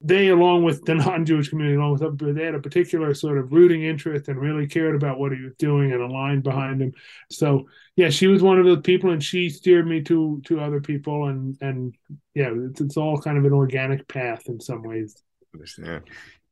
they, 0.04 0.28
along 0.28 0.64
with 0.64 0.84
the 0.84 0.96
non-Jewish 0.96 1.50
community, 1.50 1.78
along 1.78 1.98
with 1.98 2.36
they 2.36 2.44
had 2.44 2.56
a 2.56 2.60
particular 2.60 3.14
sort 3.14 3.38
of 3.38 3.54
rooting 3.54 3.84
interest 3.84 4.28
and 4.28 4.40
really 4.40 4.68
cared 4.68 4.96
about 4.96 5.18
what 5.18 5.32
he 5.32 5.42
was 5.42 5.54
doing 5.56 5.94
and 5.94 6.02
aligned 6.02 6.44
behind 6.44 6.82
him. 6.82 6.94
So, 7.32 7.68
yeah, 7.96 8.10
she 8.10 8.28
was 8.28 8.44
one 8.44 8.60
of 8.60 8.66
those 8.66 8.82
people, 8.82 9.12
and 9.12 9.24
she 9.24 9.50
steered 9.50 9.88
me 9.88 10.02
to 10.04 10.42
to 10.46 10.60
other 10.60 10.82
people, 10.82 11.30
and 11.30 11.58
and 11.62 11.96
yeah, 12.36 12.52
it's, 12.54 12.82
it's 12.82 12.98
all 12.98 13.20
kind 13.22 13.38
of 13.38 13.46
an 13.46 13.54
organic 13.54 14.08
path 14.08 14.44
in 14.48 14.60
some 14.60 14.84
ways. 14.84 15.24
Understand. 15.54 16.04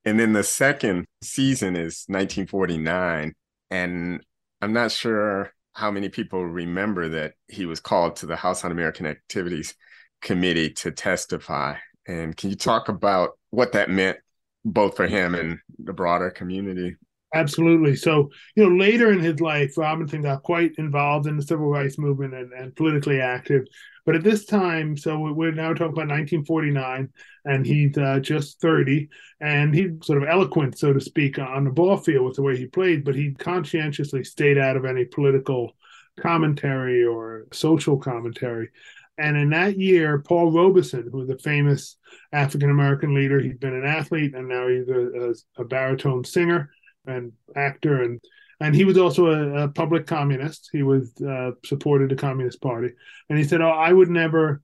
And 0.06 0.20
then 0.20 0.34
the 0.34 0.44
second 0.44 1.06
season 1.22 1.76
is 1.76 2.06
1949, 2.08 3.34
and 3.70 4.26
I'm 4.62 4.74
not 4.74 4.92
sure 4.92 5.54
how 5.74 5.92
many 5.92 6.10
people 6.10 6.46
remember 6.46 7.10
that 7.10 7.34
he 7.48 7.66
was 7.66 7.80
called 7.80 8.16
to 8.18 8.26
the 8.26 8.36
House 8.36 8.64
Un-American 8.64 9.06
Activities 9.06 9.76
Committee 10.22 10.72
to 10.72 10.92
testify. 10.92 11.76
And 12.08 12.36
can 12.36 12.50
you 12.50 12.56
talk 12.56 12.90
about 12.90 13.38
what 13.52 13.74
that 13.74 13.90
meant 13.90 14.18
both 14.66 14.96
for 14.96 15.08
him 15.08 15.36
and 15.36 15.60
the 15.80 15.94
broader 15.94 16.30
community? 16.30 16.96
Absolutely. 17.34 17.96
So, 17.96 18.30
you 18.56 18.64
know, 18.64 18.76
later 18.76 19.12
in 19.14 19.20
his 19.20 19.40
life, 19.40 19.78
Robinson 19.78 20.22
got 20.22 20.44
quite 20.44 20.74
involved 20.78 21.28
in 21.28 21.38
the 21.38 21.44
civil 21.44 21.68
rights 21.68 21.98
movement 21.98 22.34
and, 22.34 22.52
and 22.52 22.76
politically 22.76 23.22
active. 23.22 23.64
But 24.06 24.16
at 24.16 24.24
this 24.24 24.46
time, 24.46 24.98
so 24.98 25.32
we're 25.32 25.52
now 25.52 25.70
talking 25.70 25.94
about 25.94 26.10
1949, 26.10 27.10
and 27.46 27.66
he's 27.66 27.98
uh, 27.98 28.20
just 28.20 28.60
30, 28.60 29.08
and 29.40 29.74
he's 29.74 29.92
sort 30.04 30.22
of 30.22 30.28
eloquent, 30.28 30.78
so 30.78 30.92
to 30.92 31.00
speak, 31.00 31.40
on 31.40 31.64
the 31.64 31.72
ball 31.72 31.98
field 31.98 32.26
with 32.26 32.36
the 32.36 32.42
way 32.42 32.58
he 32.58 32.66
played, 32.66 33.06
but 33.06 33.16
he 33.16 33.34
conscientiously 33.36 34.24
stayed 34.24 34.58
out 34.58 34.76
of 34.76 34.86
any 34.86 35.06
political 35.06 35.76
commentary 36.20 37.06
or 37.06 37.46
social 37.54 37.98
commentary. 37.98 38.70
And 39.18 39.38
in 39.38 39.50
that 39.52 39.78
year, 39.78 40.20
Paul 40.20 40.52
Robeson, 40.52 41.10
who 41.12 41.20
was 41.20 41.30
a 41.30 41.38
famous 41.38 41.98
African 42.32 42.70
American 42.70 43.14
leader, 43.14 43.40
he'd 43.40 43.60
been 43.60 43.76
an 43.76 43.86
athlete 43.86 44.34
and 44.34 44.48
now 44.48 44.68
he's 44.68 44.88
a, 44.88 45.34
a, 45.60 45.62
a 45.62 45.66
baritone 45.66 46.24
singer 46.24 46.70
and 47.06 47.34
actor 47.56 48.04
and 48.04 48.22
and 48.62 48.76
he 48.76 48.86
was 48.86 48.98
also 48.98 49.26
a, 49.26 49.64
a 49.64 49.68
public 49.70 50.06
communist. 50.06 50.70
He 50.72 50.84
was 50.84 51.12
uh, 51.20 51.52
supported 51.66 52.12
the 52.12 52.16
Communist 52.16 52.62
Party, 52.62 52.90
and 53.28 53.38
he 53.38 53.44
said, 53.44 53.60
"Oh, 53.60 53.70
I 53.70 53.92
would 53.92 54.10
never, 54.10 54.62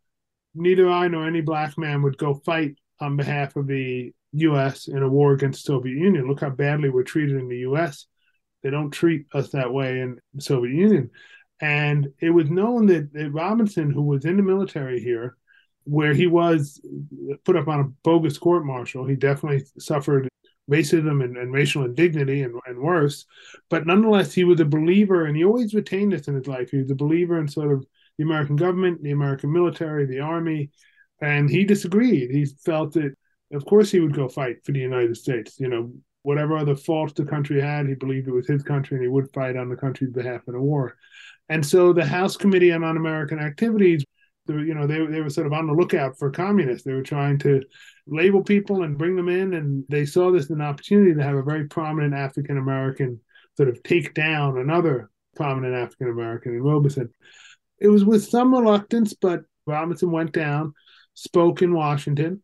neither 0.53 0.87
I 0.87 1.07
nor 1.07 1.25
any 1.25 1.41
black 1.41 1.77
man 1.77 2.03
would 2.03 2.17
go 2.17 2.35
fight 2.35 2.75
on 2.99 3.17
behalf 3.17 3.55
of 3.55 3.65
the 3.65 4.13
U.S. 4.33 4.87
in 4.87 5.01
a 5.01 5.09
war 5.09 5.33
against 5.33 5.65
the 5.65 5.73
Soviet 5.73 5.97
Union. 5.97 6.27
Look 6.27 6.41
how 6.41 6.51
badly 6.51 6.89
we're 6.89 7.03
treated 7.03 7.37
in 7.37 7.49
the 7.49 7.57
U.S. 7.59 8.05
They 8.61 8.69
don't 8.69 8.91
treat 8.91 9.25
us 9.33 9.49
that 9.49 9.73
way 9.73 9.99
in 9.99 10.19
the 10.35 10.41
Soviet 10.41 10.75
Union." 10.75 11.09
And 11.59 12.09
it 12.19 12.29
was 12.29 12.49
known 12.49 12.85
that, 12.87 13.11
that 13.13 13.31
Robinson, 13.31 13.91
who 13.91 14.03
was 14.03 14.25
in 14.25 14.37
the 14.37 14.43
military 14.43 14.99
here, 14.99 15.37
where 15.85 16.13
he 16.13 16.27
was 16.27 16.81
put 17.45 17.55
up 17.55 17.67
on 17.67 17.79
a 17.79 17.89
bogus 18.03 18.37
court 18.37 18.65
martial, 18.65 19.05
he 19.05 19.15
definitely 19.15 19.63
suffered 19.79 20.27
racism 20.69 21.23
and, 21.23 21.37
and 21.37 21.53
racial 21.53 21.85
indignity 21.85 22.43
and, 22.43 22.59
and 22.67 22.77
worse. 22.77 23.25
But 23.69 23.87
nonetheless, 23.87 24.33
he 24.33 24.43
was 24.43 24.59
a 24.59 24.65
believer, 24.65 25.25
and 25.25 25.35
he 25.35 25.45
always 25.45 25.73
retained 25.73 26.11
this 26.11 26.27
in 26.27 26.35
his 26.35 26.47
life. 26.47 26.69
He 26.71 26.77
was 26.77 26.91
a 26.91 26.95
believer 26.95 27.39
in 27.39 27.47
sort 27.47 27.71
of 27.71 27.85
the 28.17 28.25
American 28.25 28.55
government, 28.55 29.01
the 29.01 29.11
American 29.11 29.51
military, 29.51 30.05
the 30.05 30.19
army, 30.19 30.71
and 31.21 31.49
he 31.49 31.63
disagreed. 31.63 32.31
He 32.31 32.45
felt 32.45 32.93
that, 32.93 33.15
of 33.53 33.65
course, 33.65 33.89
he 33.89 33.99
would 33.99 34.13
go 34.13 34.27
fight 34.27 34.65
for 34.65 34.73
the 34.73 34.79
United 34.79 35.15
States. 35.15 35.59
You 35.59 35.69
know, 35.69 35.93
whatever 36.23 36.57
other 36.57 36.75
faults 36.75 37.13
the 37.13 37.23
country 37.23 37.61
had, 37.61 37.87
he 37.87 37.93
believed 37.95 38.27
it 38.27 38.33
was 38.33 38.47
his 38.47 38.63
country, 38.63 38.97
and 38.97 39.03
he 39.03 39.09
would 39.09 39.31
fight 39.33 39.55
on 39.55 39.69
the 39.69 39.77
country's 39.77 40.11
behalf 40.11 40.41
in 40.47 40.55
a 40.55 40.61
war. 40.61 40.97
And 41.49 41.65
so 41.65 41.93
the 41.93 42.05
House 42.05 42.35
Committee 42.35 42.71
on 42.71 42.83
Un-American 42.83 43.39
Activities 43.39 44.03
you 44.49 44.73
know 44.73 44.87
they, 44.87 45.05
they 45.05 45.21
were 45.21 45.29
sort 45.29 45.47
of 45.47 45.53
on 45.53 45.67
the 45.67 45.73
lookout 45.73 46.17
for 46.17 46.31
communists. 46.31 46.83
They 46.83 46.93
were 46.93 47.03
trying 47.03 47.37
to 47.39 47.61
label 48.07 48.43
people 48.43 48.83
and 48.83 48.97
bring 48.97 49.15
them 49.15 49.29
in 49.29 49.53
and 49.53 49.83
they 49.89 50.05
saw 50.05 50.31
this 50.31 50.45
as 50.45 50.51
an 50.51 50.61
opportunity 50.61 51.13
to 51.13 51.23
have 51.23 51.35
a 51.35 51.43
very 51.43 51.67
prominent 51.67 52.13
african 52.13 52.57
american 52.57 53.19
sort 53.57 53.67
of 53.67 53.83
take 53.83 54.13
down 54.13 54.57
another 54.57 55.09
prominent 55.35 55.75
african 55.75 56.09
american 56.09 56.53
in 56.53 56.63
robeson. 56.63 57.09
It 57.79 57.89
was 57.89 58.05
with 58.05 58.23
some 58.23 58.53
reluctance 58.53 59.13
but 59.13 59.41
robinson 59.65 60.11
went 60.11 60.31
down 60.31 60.73
spoke 61.15 61.61
in 61.61 61.73
washington 61.73 62.41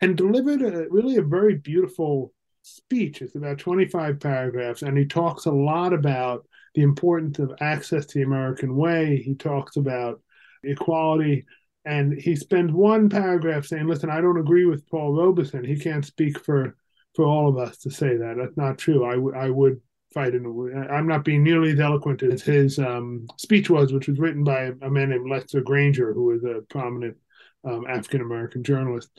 and 0.00 0.16
delivered 0.16 0.62
a 0.62 0.86
really 0.90 1.16
a 1.16 1.22
very 1.22 1.56
beautiful 1.56 2.32
speech. 2.62 3.22
It's 3.22 3.34
about 3.34 3.58
25 3.58 4.18
paragraphs 4.18 4.82
and 4.82 4.96
he 4.96 5.04
talks 5.04 5.44
a 5.44 5.52
lot 5.52 5.92
about 5.92 6.46
the 6.74 6.82
importance 6.82 7.38
of 7.38 7.52
access 7.60 8.06
to 8.06 8.18
the 8.18 8.24
american 8.24 8.76
way 8.76 9.16
he 9.16 9.34
talks 9.34 9.76
about 9.76 10.20
equality. 10.64 11.44
And 11.84 12.12
he 12.12 12.36
spends 12.36 12.72
one 12.72 13.08
paragraph 13.08 13.66
saying, 13.66 13.88
listen, 13.88 14.10
I 14.10 14.20
don't 14.20 14.38
agree 14.38 14.66
with 14.66 14.88
Paul 14.88 15.14
Robeson. 15.14 15.64
He 15.64 15.76
can't 15.76 16.04
speak 16.04 16.38
for 16.38 16.76
for 17.14 17.24
all 17.24 17.48
of 17.48 17.58
us 17.58 17.76
to 17.78 17.90
say 17.90 18.16
that. 18.16 18.36
That's 18.38 18.56
not 18.56 18.78
true. 18.78 19.04
I, 19.04 19.14
w- 19.14 19.36
I 19.36 19.50
would 19.50 19.80
fight 20.14 20.34
in 20.34 20.46
a, 20.46 20.92
I'm 20.92 21.06
not 21.06 21.24
being 21.24 21.42
nearly 21.42 21.72
as 21.72 21.80
eloquent 21.80 22.22
as 22.22 22.40
his 22.40 22.78
um, 22.78 23.26
speech 23.36 23.68
was, 23.68 23.92
which 23.92 24.08
was 24.08 24.18
written 24.18 24.44
by 24.44 24.72
a 24.80 24.88
man 24.88 25.10
named 25.10 25.28
Lester 25.28 25.60
Granger, 25.60 26.14
who 26.14 26.24
was 26.26 26.44
a 26.44 26.62
prominent 26.70 27.16
um, 27.64 27.84
African 27.86 28.22
American 28.22 28.62
journalist. 28.62 29.10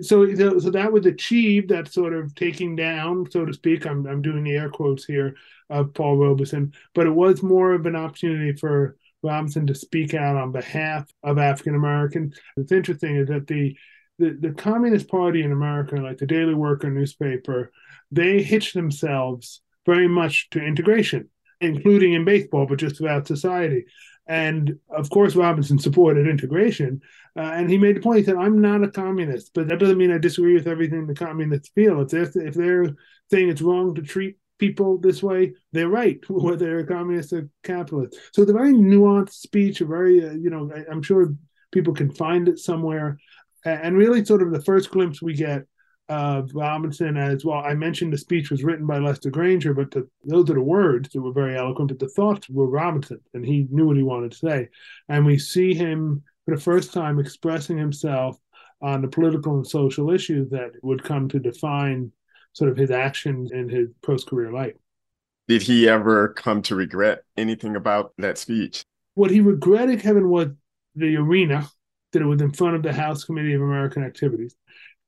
So, 0.00 0.24
so 0.58 0.70
that 0.70 0.92
was 0.92 1.04
achieved, 1.04 1.68
that 1.70 1.92
sort 1.92 2.14
of 2.14 2.34
taking 2.34 2.76
down, 2.76 3.30
so 3.30 3.44
to 3.44 3.52
speak. 3.52 3.86
I'm, 3.86 4.06
I'm 4.06 4.22
doing 4.22 4.44
the 4.44 4.56
air 4.56 4.70
quotes 4.70 5.04
here 5.04 5.36
of 5.68 5.92
Paul 5.94 6.16
Robeson, 6.16 6.72
but 6.94 7.06
it 7.06 7.10
was 7.10 7.42
more 7.42 7.72
of 7.72 7.86
an 7.86 7.96
opportunity 7.96 8.52
for 8.56 8.96
Robinson 9.22 9.66
to 9.66 9.74
speak 9.74 10.14
out 10.14 10.36
on 10.36 10.52
behalf 10.52 11.10
of 11.22 11.38
African 11.38 11.74
Americans. 11.74 12.38
What's 12.54 12.72
interesting 12.72 13.16
is 13.16 13.28
that 13.28 13.46
the, 13.46 13.76
the 14.18 14.30
the 14.40 14.52
Communist 14.52 15.08
Party 15.08 15.42
in 15.42 15.52
America, 15.52 15.96
like 15.96 16.18
the 16.18 16.26
Daily 16.26 16.54
Worker 16.54 16.90
newspaper, 16.90 17.72
they 18.10 18.42
hitch 18.42 18.72
themselves 18.72 19.60
very 19.84 20.08
much 20.08 20.48
to 20.50 20.64
integration, 20.64 21.28
including 21.60 22.14
in 22.14 22.24
baseball, 22.24 22.66
but 22.66 22.78
just 22.78 23.00
about 23.00 23.26
society. 23.26 23.86
And 24.30 24.78
of 24.90 25.10
course, 25.10 25.34
Robinson 25.34 25.80
supported 25.80 26.28
integration. 26.28 27.02
Uh, 27.36 27.40
and 27.40 27.68
he 27.68 27.76
made 27.76 27.96
the 27.96 28.00
point, 28.00 28.26
said, 28.26 28.36
I'm 28.36 28.60
not 28.60 28.84
a 28.84 28.88
communist, 28.88 29.50
but 29.54 29.66
that 29.66 29.80
doesn't 29.80 29.98
mean 29.98 30.12
I 30.12 30.18
disagree 30.18 30.54
with 30.54 30.68
everything 30.68 31.08
the 31.08 31.16
communists 31.16 31.70
feel. 31.74 32.00
If 32.00 32.10
they're, 32.10 32.46
if 32.46 32.54
they're 32.54 32.94
saying 33.32 33.48
it's 33.48 33.60
wrong 33.60 33.92
to 33.96 34.02
treat 34.02 34.36
people 34.58 34.98
this 34.98 35.20
way, 35.20 35.54
they're 35.72 35.88
right, 35.88 36.20
whether 36.28 36.64
they're 36.64 36.78
a 36.78 36.86
communist 36.86 37.32
or 37.32 37.48
capitalist. 37.64 38.16
So 38.32 38.44
the 38.44 38.52
very 38.52 38.72
nuanced 38.72 39.32
speech, 39.32 39.80
a 39.80 39.84
very, 39.84 40.24
uh, 40.24 40.34
you 40.34 40.48
know, 40.48 40.70
I, 40.72 40.88
am 40.92 41.02
sure 41.02 41.34
people 41.72 41.92
can 41.92 42.12
find 42.12 42.46
it 42.46 42.60
somewhere. 42.60 43.18
And 43.64 43.98
really, 43.98 44.24
sort 44.24 44.42
of 44.42 44.52
the 44.52 44.62
first 44.62 44.92
glimpse 44.92 45.20
we 45.20 45.34
get 45.34 45.64
of 46.10 46.54
Robinson 46.54 47.16
as 47.16 47.44
well. 47.44 47.58
I 47.58 47.74
mentioned 47.74 48.12
the 48.12 48.18
speech 48.18 48.50
was 48.50 48.64
written 48.64 48.84
by 48.84 48.98
Lester 48.98 49.30
Granger, 49.30 49.72
but 49.72 49.92
the, 49.92 50.08
those 50.24 50.50
are 50.50 50.54
the 50.54 50.60
words 50.60 51.08
that 51.10 51.22
were 51.22 51.32
very 51.32 51.56
eloquent, 51.56 51.88
but 51.88 52.00
the 52.00 52.08
thoughts 52.08 52.50
were 52.50 52.66
Robinson, 52.66 53.20
and 53.32 53.46
he 53.46 53.68
knew 53.70 53.86
what 53.86 53.96
he 53.96 54.02
wanted 54.02 54.32
to 54.32 54.38
say. 54.38 54.68
And 55.08 55.24
we 55.24 55.38
see 55.38 55.72
him 55.72 56.22
for 56.44 56.56
the 56.56 56.60
first 56.60 56.92
time 56.92 57.20
expressing 57.20 57.78
himself 57.78 58.36
on 58.82 59.02
the 59.02 59.08
political 59.08 59.54
and 59.54 59.66
social 59.66 60.10
issues 60.10 60.50
that 60.50 60.72
would 60.82 61.04
come 61.04 61.28
to 61.28 61.38
define 61.38 62.10
sort 62.52 62.70
of 62.70 62.76
his 62.76 62.90
actions 62.90 63.52
in 63.52 63.68
his 63.68 63.88
post 64.02 64.26
career 64.26 64.52
life. 64.52 64.74
Did 65.46 65.62
he 65.62 65.88
ever 65.88 66.28
come 66.28 66.62
to 66.62 66.74
regret 66.74 67.22
anything 67.36 67.76
about 67.76 68.12
that 68.18 68.36
speech? 68.36 68.84
What 69.14 69.30
he 69.30 69.40
regretted, 69.40 70.00
Kevin, 70.00 70.28
was 70.28 70.48
the 70.96 71.16
arena 71.16 71.68
that 72.12 72.22
it 72.22 72.26
was 72.26 72.40
in 72.40 72.52
front 72.52 72.74
of 72.74 72.82
the 72.82 72.92
House 72.92 73.24
Committee 73.24 73.54
of 73.54 73.62
American 73.62 74.02
Activities. 74.02 74.56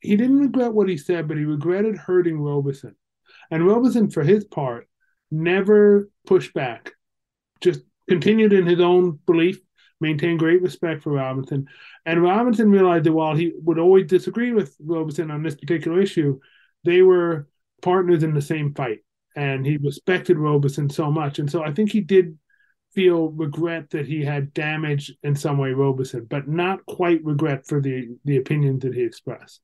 He 0.02 0.16
didn't 0.16 0.40
regret 0.40 0.74
what 0.74 0.88
he 0.88 0.96
said, 0.96 1.28
but 1.28 1.36
he 1.36 1.44
regretted 1.44 1.96
hurting 1.96 2.38
Robeson. 2.38 2.96
And 3.50 3.66
Robeson, 3.66 4.10
for 4.10 4.22
his 4.22 4.44
part, 4.44 4.88
never 5.30 6.10
pushed 6.26 6.52
back, 6.54 6.92
just 7.60 7.82
continued 8.08 8.52
in 8.52 8.66
his 8.66 8.80
own 8.80 9.20
belief, 9.26 9.60
maintained 10.00 10.40
great 10.40 10.60
respect 10.60 11.02
for 11.02 11.12
Robinson. 11.12 11.66
And 12.04 12.22
Robinson 12.22 12.70
realized 12.70 13.04
that 13.04 13.12
while 13.12 13.36
he 13.36 13.52
would 13.62 13.78
always 13.78 14.06
disagree 14.06 14.52
with 14.52 14.76
Robeson 14.80 15.30
on 15.30 15.42
this 15.42 15.54
particular 15.54 16.00
issue, 16.00 16.40
they 16.84 17.02
were 17.02 17.48
partners 17.80 18.22
in 18.22 18.34
the 18.34 18.42
same 18.42 18.74
fight, 18.74 19.00
and 19.36 19.64
he 19.64 19.76
respected 19.76 20.36
Robeson 20.36 20.90
so 20.90 21.10
much, 21.10 21.38
and 21.38 21.50
so 21.50 21.62
I 21.62 21.72
think 21.72 21.92
he 21.92 22.00
did 22.00 22.38
feel 22.92 23.30
regret 23.30 23.90
that 23.90 24.06
he 24.06 24.22
had 24.22 24.52
damaged 24.52 25.12
in 25.22 25.34
some 25.34 25.58
way 25.58 25.72
Robeson, 25.72 26.26
but 26.26 26.48
not 26.48 26.84
quite 26.86 27.24
regret 27.24 27.66
for 27.66 27.80
the 27.80 28.16
the 28.24 28.36
opinions 28.36 28.82
that 28.82 28.94
he 28.94 29.02
expressed. 29.02 29.60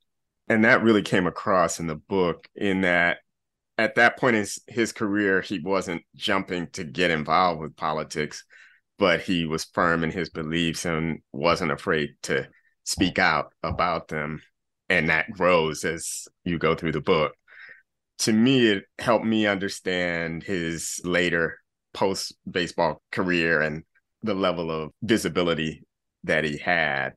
And 0.49 0.64
that 0.64 0.83
really 0.83 1.02
came 1.02 1.26
across 1.26 1.78
in 1.78 1.87
the 1.87 1.97
book 1.97 2.49
in 2.55 2.83
that 2.83 3.19
at 3.76 3.95
that 3.95 4.19
point 4.19 4.37
in 4.37 4.47
his, 4.67 4.93
career, 4.93 5.40
he 5.40 5.61
wasn't 5.61 6.02
jumping 6.17 6.69
to 6.73 6.83
get 6.83 7.12
involved 7.12 7.61
with 7.61 7.76
politics, 7.76 8.45
but 8.99 9.21
he 9.21 9.47
was 9.47 9.64
firm 9.64 10.02
in 10.02 10.11
his 10.11 10.31
beliefs 10.31 10.85
and 10.85 11.21
wasn't 11.33 11.71
afraid 11.71 12.11
to 12.23 12.49
speak 12.83 13.19
out 13.19 13.52
about 13.62 14.09
them 14.09 14.40
and 14.88 15.11
that 15.11 15.31
grows 15.31 15.85
as 15.85 16.26
you 16.45 16.59
go 16.59 16.75
through 16.75 16.93
the 16.93 17.00
book. 17.00 17.35
To 18.21 18.33
me, 18.33 18.67
it 18.69 18.85
helped 18.99 19.25
me 19.25 19.47
understand 19.47 20.43
his 20.43 21.00
later 21.05 21.59
post 21.95 22.35
baseball 22.50 23.02
career 23.12 23.61
and 23.61 23.85
the 24.23 24.35
level 24.35 24.71
of 24.71 24.90
visibility 25.02 25.85
that 26.25 26.45
he 26.45 26.59
had. 26.59 27.12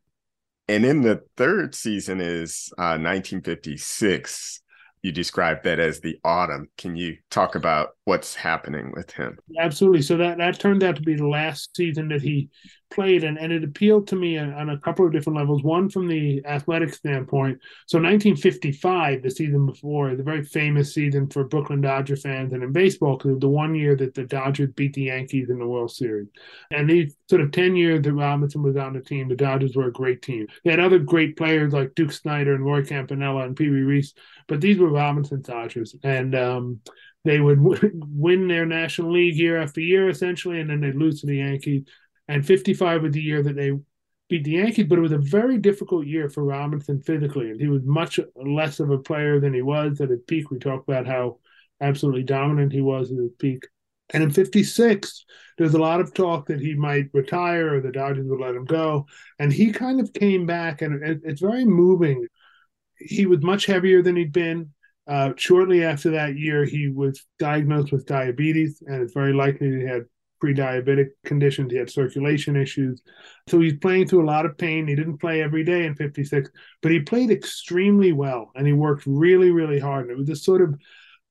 And 0.72 0.84
then 0.84 1.02
the 1.02 1.22
third 1.38 1.76
season 1.76 2.22
is 2.22 2.72
uh, 2.78 2.98
1956 2.98 4.62
you 5.02 5.12
described 5.12 5.64
that 5.64 5.80
as 5.80 6.00
the 6.00 6.20
autumn. 6.24 6.70
Can 6.78 6.96
you 6.96 7.18
talk 7.30 7.56
about 7.56 7.90
what's 8.06 8.36
happening 8.36 8.92
with 8.96 9.12
him? 9.12 9.38
Absolutely. 9.60 10.04
So 10.04 10.18
that 10.18 10.38
that 10.38 10.60
turned 10.60 10.84
out 10.84 10.96
to 10.98 11.02
be 11.02 11.16
the 11.16 11.28
last 11.28 11.76
season 11.76 12.10
that 12.10 12.22
he 12.22 12.50
played, 12.92 13.24
and, 13.24 13.38
and 13.38 13.52
it 13.52 13.64
appealed 13.64 14.08
to 14.08 14.16
me 14.16 14.38
on, 14.38 14.54
on 14.54 14.70
a 14.70 14.80
couple 14.80 15.06
of 15.06 15.12
different 15.12 15.38
levels. 15.38 15.64
One 15.64 15.90
from 15.90 16.08
the 16.08 16.46
athletic 16.46 16.94
standpoint. 16.94 17.60
So 17.88 17.98
1955, 17.98 19.24
the 19.24 19.32
season 19.32 19.66
before, 19.66 20.16
the 20.16 20.24
very 20.24 20.44
famous 20.44 20.94
season 20.94 21.28
for 21.30 21.44
Brooklyn 21.46 21.82
Dodger 21.82 22.16
fans 22.16 22.54
and 22.54 22.64
in 22.64 22.72
baseball, 22.72 23.18
because 23.18 23.40
the 23.40 23.50
one 23.50 23.74
year 23.74 23.96
that 23.96 24.14
the 24.14 24.24
Dodgers 24.24 24.70
beat 24.76 24.94
the 24.94 25.04
Yankees 25.04 25.50
in 25.50 25.58
the 25.58 25.68
World 25.68 25.92
Series. 25.92 26.28
And 26.70 26.90
these 26.90 27.16
sort 27.30 27.42
of 27.42 27.52
10 27.52 27.76
years 27.76 28.02
that 28.04 28.14
Robinson 28.14 28.62
was 28.62 28.78
on 28.78 28.94
the 28.94 29.02
team, 29.02 29.28
the 29.28 29.36
Dodgers 29.36 29.76
were 29.76 29.88
a 29.88 29.92
great 29.92 30.22
team. 30.22 30.48
They 30.64 30.72
had 30.72 30.80
other 30.80 31.00
great 31.00 31.38
players 31.38 31.74
like 31.74 31.96
Duke 31.96 32.12
Snider 32.12 32.54
and 32.54 32.66
Roy 32.66 32.84
Campanella 32.84 33.46
and 33.46 33.56
Pee 33.56 33.70
Wee 33.70 33.82
Reese, 33.82 34.14
but 34.48 34.62
these 34.62 34.78
were 34.78 34.90
Robinson 34.90 35.42
Dodgers. 35.42 35.96
And 36.04 36.36
um, 36.36 36.82
they 37.24 37.40
would 37.40 37.60
win 37.94 38.48
their 38.48 38.66
National 38.66 39.14
League 39.14 39.38
year 39.38 39.62
after 39.62 39.82
year, 39.82 40.10
essentially, 40.10 40.60
and 40.60 40.70
then 40.70 40.82
they'd 40.82 40.96
lose 40.96 41.22
to 41.22 41.28
the 41.28 41.38
Yankees 41.38 41.84
and 42.28 42.46
55 42.46 43.04
was 43.04 43.14
the 43.14 43.22
year 43.22 43.44
that 43.44 43.56
they 43.56 43.72
beat 44.30 44.44
the 44.46 44.52
Yankees, 44.52 44.88
but 44.88 44.98
it 44.98 45.02
was 45.02 45.12
a 45.12 45.18
very 45.18 45.58
difficult 45.58 46.08
year 46.08 46.30
for 46.30 46.44
Robinson 46.44 47.02
physically, 47.02 47.52
and 47.52 47.60
he 47.60 47.68
was 47.68 47.84
much 47.84 48.20
less 48.36 48.80
of 48.80 48.90
a 48.90 48.98
player 48.98 49.40
than 49.40 49.54
he 49.54 49.62
was 49.62 50.00
at 50.00 50.10
his 50.10 50.22
peak. 50.26 50.50
We 50.50 50.58
talked 50.58 50.88
about 50.88 51.06
how 51.06 51.40
absolutely 51.82 52.24
dominant 52.24 52.72
he 52.72 52.82
was 52.82 53.12
at 53.12 53.18
his 53.18 53.32
peak. 53.38 53.68
And 54.14 54.24
in 54.24 54.32
56, 54.32 55.26
there's 55.58 55.74
a 55.74 55.80
lot 55.80 56.02
of 56.02 56.14
talk 56.14 56.48
that 56.48 56.60
he 56.60 56.74
might 56.74 57.10
retire 57.14 57.76
or 57.76 57.82
the 57.82 57.92
Dodgers 57.92 58.28
would 58.28 58.40
let 58.40 58.56
him 58.56 58.66
go. 58.66 59.06
And 59.40 59.52
he 59.52 59.72
kind 59.72 60.00
of 60.00 60.14
came 60.14 60.46
back, 60.46 60.82
and 60.82 61.02
it's 61.26 61.42
very 61.42 61.66
moving. 61.66 62.28
He 62.98 63.26
was 63.26 63.42
much 63.42 63.66
heavier 63.66 64.02
than 64.02 64.16
he'd 64.16 64.34
been. 64.34 64.72
Uh, 65.08 65.34
shortly 65.36 65.84
after 65.84 66.12
that 66.12 66.38
year, 66.38 66.64
he 66.64 66.90
was 66.90 67.26
diagnosed 67.40 67.92
with 67.92 68.06
diabetes, 68.06 68.82
and 68.86 69.02
it's 69.02 69.14
very 69.14 69.34
likely 69.34 69.80
he 69.80 69.86
had 69.86 70.04
pre-diabetic 70.42 71.10
conditions. 71.24 71.72
He 71.72 71.78
had 71.78 71.90
circulation 71.90 72.58
issues. 72.58 73.02
So 73.48 73.62
he's 73.62 73.78
playing 73.78 74.08
through 74.08 74.24
a 74.24 74.26
lot 74.26 74.46
of 74.46 74.58
pain. 74.58 74.88
He 74.88 74.96
didn't 74.96 75.20
play 75.20 75.42
every 75.42 75.64
day 75.64 75.86
in 75.86 75.96
56, 75.96 76.50
but 76.82 76.92
he 76.92 77.00
played 77.00 77.30
extremely 77.30 78.12
well 78.12 78.52
and 78.56 78.68
he 78.68 78.74
worked 78.74 79.04
really, 79.06 79.52
really 79.52 79.80
hard. 79.80 80.04
And 80.04 80.12
it 80.12 80.18
was 80.18 80.28
this 80.28 80.44
sort 80.44 80.62
of 80.62 80.76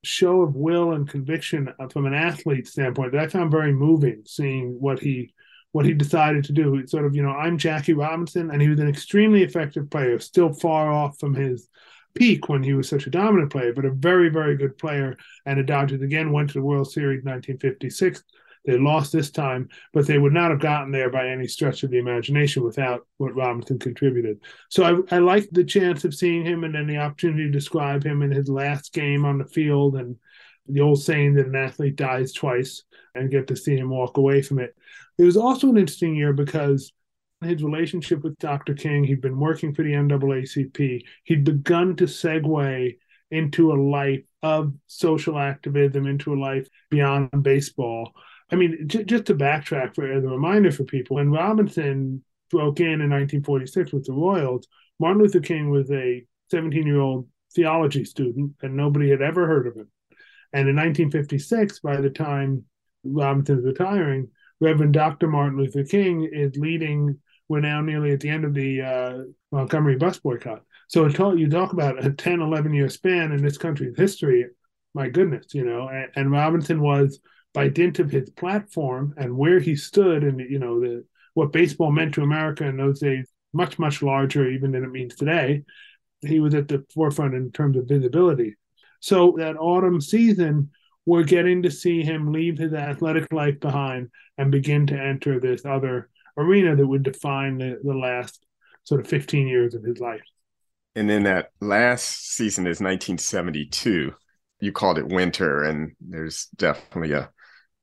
show 0.03 0.41
of 0.41 0.55
will 0.55 0.93
and 0.93 1.09
conviction 1.09 1.69
uh, 1.79 1.89
from 1.89 2.07
an 2.07 2.15
athlete 2.15 2.67
standpoint 2.67 3.13
that 3.13 3.21
I 3.21 3.29
found 3.29 3.51
very 3.51 3.73
moving, 3.73 4.23
seeing 4.25 4.81
what 4.81 5.01
he 5.01 5.35
what 5.73 5.85
he 5.85 5.93
decided 5.93 6.43
to 6.45 6.53
do. 6.53 6.85
Sort 6.87 7.05
of, 7.05 7.15
you 7.15 7.23
know, 7.23 7.31
I'm 7.31 7.59
Jackie 7.59 7.93
Robinson, 7.93 8.51
and 8.51 8.63
he 8.63 8.69
was 8.69 8.81
an 8.81 8.89
extremely 8.89 9.43
effective 9.43 9.91
player, 9.91 10.19
still 10.19 10.53
far 10.53 10.91
off 10.91 11.19
from 11.21 11.35
his 11.35 11.69
peak 12.15 12.49
when 12.49 12.63
he 12.63 12.75
was 12.75 12.89
such 12.89 13.07
a 13.07 13.11
dominant 13.11 13.53
player, 13.53 13.73
but 13.73 13.85
a 13.85 13.93
very, 13.93 14.31
very 14.31 14.57
good 14.57 14.77
player. 14.79 15.17
And 15.47 15.61
the 15.61 15.63
Dodgers 15.63 16.03
again 16.03 16.33
went 16.33 16.49
to 16.51 16.55
the 16.55 16.65
World 16.65 16.91
Series 16.91 17.25
1956 17.25 18.25
they 18.65 18.79
lost 18.79 19.13
this 19.13 19.31
time, 19.31 19.69
but 19.93 20.07
they 20.07 20.19
would 20.19 20.33
not 20.33 20.51
have 20.51 20.61
gotten 20.61 20.93
there 20.93 21.11
by 21.11 21.29
any 21.29 21.47
stretch 21.47 21.83
of 21.83 21.91
the 21.91 21.99
imagination 21.99 22.63
without 22.63 23.07
what 23.17 23.35
Robinson 23.35 23.79
contributed. 23.79 24.41
So 24.69 24.85
I, 24.85 25.17
I 25.17 25.19
like 25.19 25.49
the 25.51 25.65
chance 25.65 26.05
of 26.05 26.15
seeing 26.15 26.45
him 26.45 26.65
and 26.65 26.75
then 26.75 26.87
the 26.87 26.99
opportunity 26.99 27.45
to 27.45 27.51
describe 27.51 28.05
him 28.05 28.23
in 28.23 28.31
his 28.31 28.49
last 28.49 28.93
game 28.93 29.25
on 29.25 29.39
the 29.39 29.47
field 29.47 29.97
and 29.97 30.17
the 30.67 30.81
old 30.81 31.03
saying 31.03 31.35
that 31.35 31.47
an 31.47 31.57
athlete 31.57 31.97
dies 31.97 32.33
twice 32.33 32.83
and 33.15 33.31
get 33.31 33.47
to 33.49 33.57
see 33.57 33.77
him 33.77 33.91
walk 33.91 34.19
away 34.19 34.43
from 34.43 34.59
it. 34.59 34.77
It 35.19 35.25
was 35.25 35.37
also 35.37 35.69
an 35.69 35.79
interesting 35.79 36.15
year 36.15 36.33
because 36.33 36.93
his 37.43 37.63
relationship 37.63 38.23
with 38.23 38.39
Dr. 38.39 38.75
King, 38.75 39.05
he'd 39.05 39.23
been 39.23 39.39
working 39.39 39.75
for 39.75 39.83
the 39.83 39.93
NAACP. 39.93 41.03
He'd 41.25 41.45
begun 41.45 41.97
to 41.97 42.05
segue 42.05 42.97
into 43.31 43.73
a 43.73 43.75
life 43.75 44.23
of 44.43 44.75
social 44.87 45.39
activism, 45.39 46.07
into 46.07 46.35
a 46.35 46.41
life 46.41 46.69
beyond 46.91 47.31
baseball. 47.43 48.13
I 48.53 48.57
mean, 48.57 48.89
j- 48.89 49.05
just 49.05 49.27
to 49.27 49.35
backtrack 49.35 49.95
for 49.95 50.11
as 50.11 50.25
a 50.25 50.29
reminder 50.29 50.71
for 50.73 50.85
people, 50.85 51.17
when 51.17 51.31
Robinson 51.31 52.25
broke 52.51 52.81
in 52.81 53.01
in 53.01 53.11
1946 53.11 53.93
with 53.93 54.05
the 54.07 54.13
Royals, 54.13 54.67
Martin 54.99 55.23
Luther 55.23 55.41
King 55.41 55.71
was 55.71 55.91
a 55.91 56.25
17 56.51 56.87
year 56.87 57.01
old 57.01 57.29
theology 57.55 58.05
student, 58.05 58.53
and 58.63 58.77
nobody 58.77 59.11
had 59.11 59.23
ever 59.23 59.47
heard 59.47 59.67
of 59.67 59.77
him. 59.77 59.89
And 60.53 60.69
in 60.69 60.77
1956, 60.77 61.81
by 61.81 62.01
the 62.01 62.11
time 62.11 62.65
Robinson's 63.05 63.65
retiring, 63.65 64.29
Reverend 64.61 64.93
Dr. 64.93 65.29
Martin 65.29 65.59
Luther 65.59 65.85
King 65.85 66.29
is 66.31 66.57
leading. 66.57 67.19
We're 67.49 67.61
now 67.61 67.81
nearly 67.81 68.13
at 68.13 68.21
the 68.21 68.29
end 68.29 68.45
of 68.45 68.55
the 68.55 68.83
uh, 68.83 69.19
Montgomery 69.53 69.97
bus 69.97 70.19
boycott. 70.19 70.63
So 70.89 71.07
you 71.07 71.49
talk 71.49 71.73
about 71.73 72.05
a 72.05 72.11
10, 72.11 72.41
11 72.41 72.75
year 72.75 72.89
span 72.89 73.33
in 73.33 73.43
this 73.43 73.59
country's 73.59 73.97
history. 73.97 74.47
My 74.93 75.09
goodness, 75.09 75.55
you 75.55 75.65
know, 75.65 75.89
and, 75.89 76.11
and 76.17 76.33
Robinson 76.33 76.81
was 76.81 77.21
by 77.53 77.69
dint 77.69 77.99
of 77.99 78.11
his 78.11 78.31
platform 78.31 79.15
and 79.17 79.37
where 79.37 79.61
he 79.61 79.75
stood 79.75 80.23
and 80.23 80.41
you 80.41 80.59
know 80.59 80.81
the 80.81 81.05
what 81.35 81.53
baseball 81.53 81.91
meant 81.91 82.15
to 82.15 82.23
America 82.23 82.65
in 82.65 82.77
those 82.77 83.01
days 83.01 83.27
much 83.53 83.79
much 83.79 84.03
larger 84.03 84.49
even 84.49 84.73
than 84.73 84.85
it 84.85 84.91
means 84.91 85.15
today 85.15 85.63
he 86.21 86.41
was 86.41 86.55
at 86.55 86.69
the 86.69 86.85
forefront 86.93 87.35
in 87.35 87.51
terms 87.51 87.77
of 87.77 87.89
visibility. 87.89 88.57
So 89.01 89.35
that 89.39 89.57
autumn 89.57 90.01
season 90.01 90.71
we're 91.07 91.25
getting 91.25 91.63
to 91.63 91.71
see 91.71 92.03
him 92.03 92.31
leave 92.31 92.59
his 92.59 92.75
athletic 92.75 93.33
life 93.33 93.59
behind 93.59 94.11
and 94.37 94.53
begin 94.53 94.87
to 94.89 95.01
enter 95.01 95.41
this 95.41 95.65
other 95.65 96.11
arena 96.37 96.77
that 96.77 96.87
would 96.87 97.03
define 97.03 97.57
the, 97.59 97.81
the 97.83 97.95
last 97.95 98.45
sort 98.85 99.01
of 99.01 99.09
15 99.09 99.49
years 99.49 99.75
of 99.75 99.83
his 99.83 99.99
life. 99.99 100.21
And 100.95 101.09
then 101.09 101.23
that 101.23 101.51
last 101.61 102.35
season 102.35 102.67
is 102.67 102.81
1972 102.81 104.13
you 104.61 104.73
called 104.73 104.99
it 104.99 105.09
winter 105.09 105.65
and 105.65 105.93
there's 106.01 106.47
definitely 106.57 107.13
a 107.13 107.31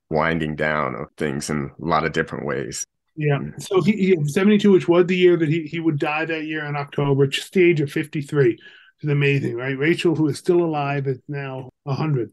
winding 0.09 0.55
down 0.55 0.95
of 0.95 1.07
things 1.17 1.49
in 1.49 1.69
a 1.81 1.85
lot 1.85 2.05
of 2.05 2.13
different 2.13 2.45
ways. 2.45 2.85
Yeah. 3.15 3.39
Mm. 3.39 3.61
So 3.61 3.81
he, 3.81 3.91
he 3.93 4.27
72, 4.27 4.71
which 4.71 4.87
was 4.87 5.05
the 5.07 5.17
year 5.17 5.37
that 5.37 5.49
he, 5.49 5.63
he 5.63 5.79
would 5.79 5.99
die 5.99 6.25
that 6.25 6.45
year 6.45 6.65
in 6.65 6.75
October, 6.75 7.27
just 7.27 7.53
the 7.53 7.63
age 7.63 7.81
of 7.81 7.91
53. 7.91 8.57
It's 8.99 9.11
amazing, 9.11 9.55
right? 9.55 9.77
Rachel, 9.77 10.15
who 10.15 10.27
is 10.27 10.37
still 10.37 10.63
alive, 10.63 11.07
is 11.07 11.19
now 11.27 11.69
100. 11.83 12.31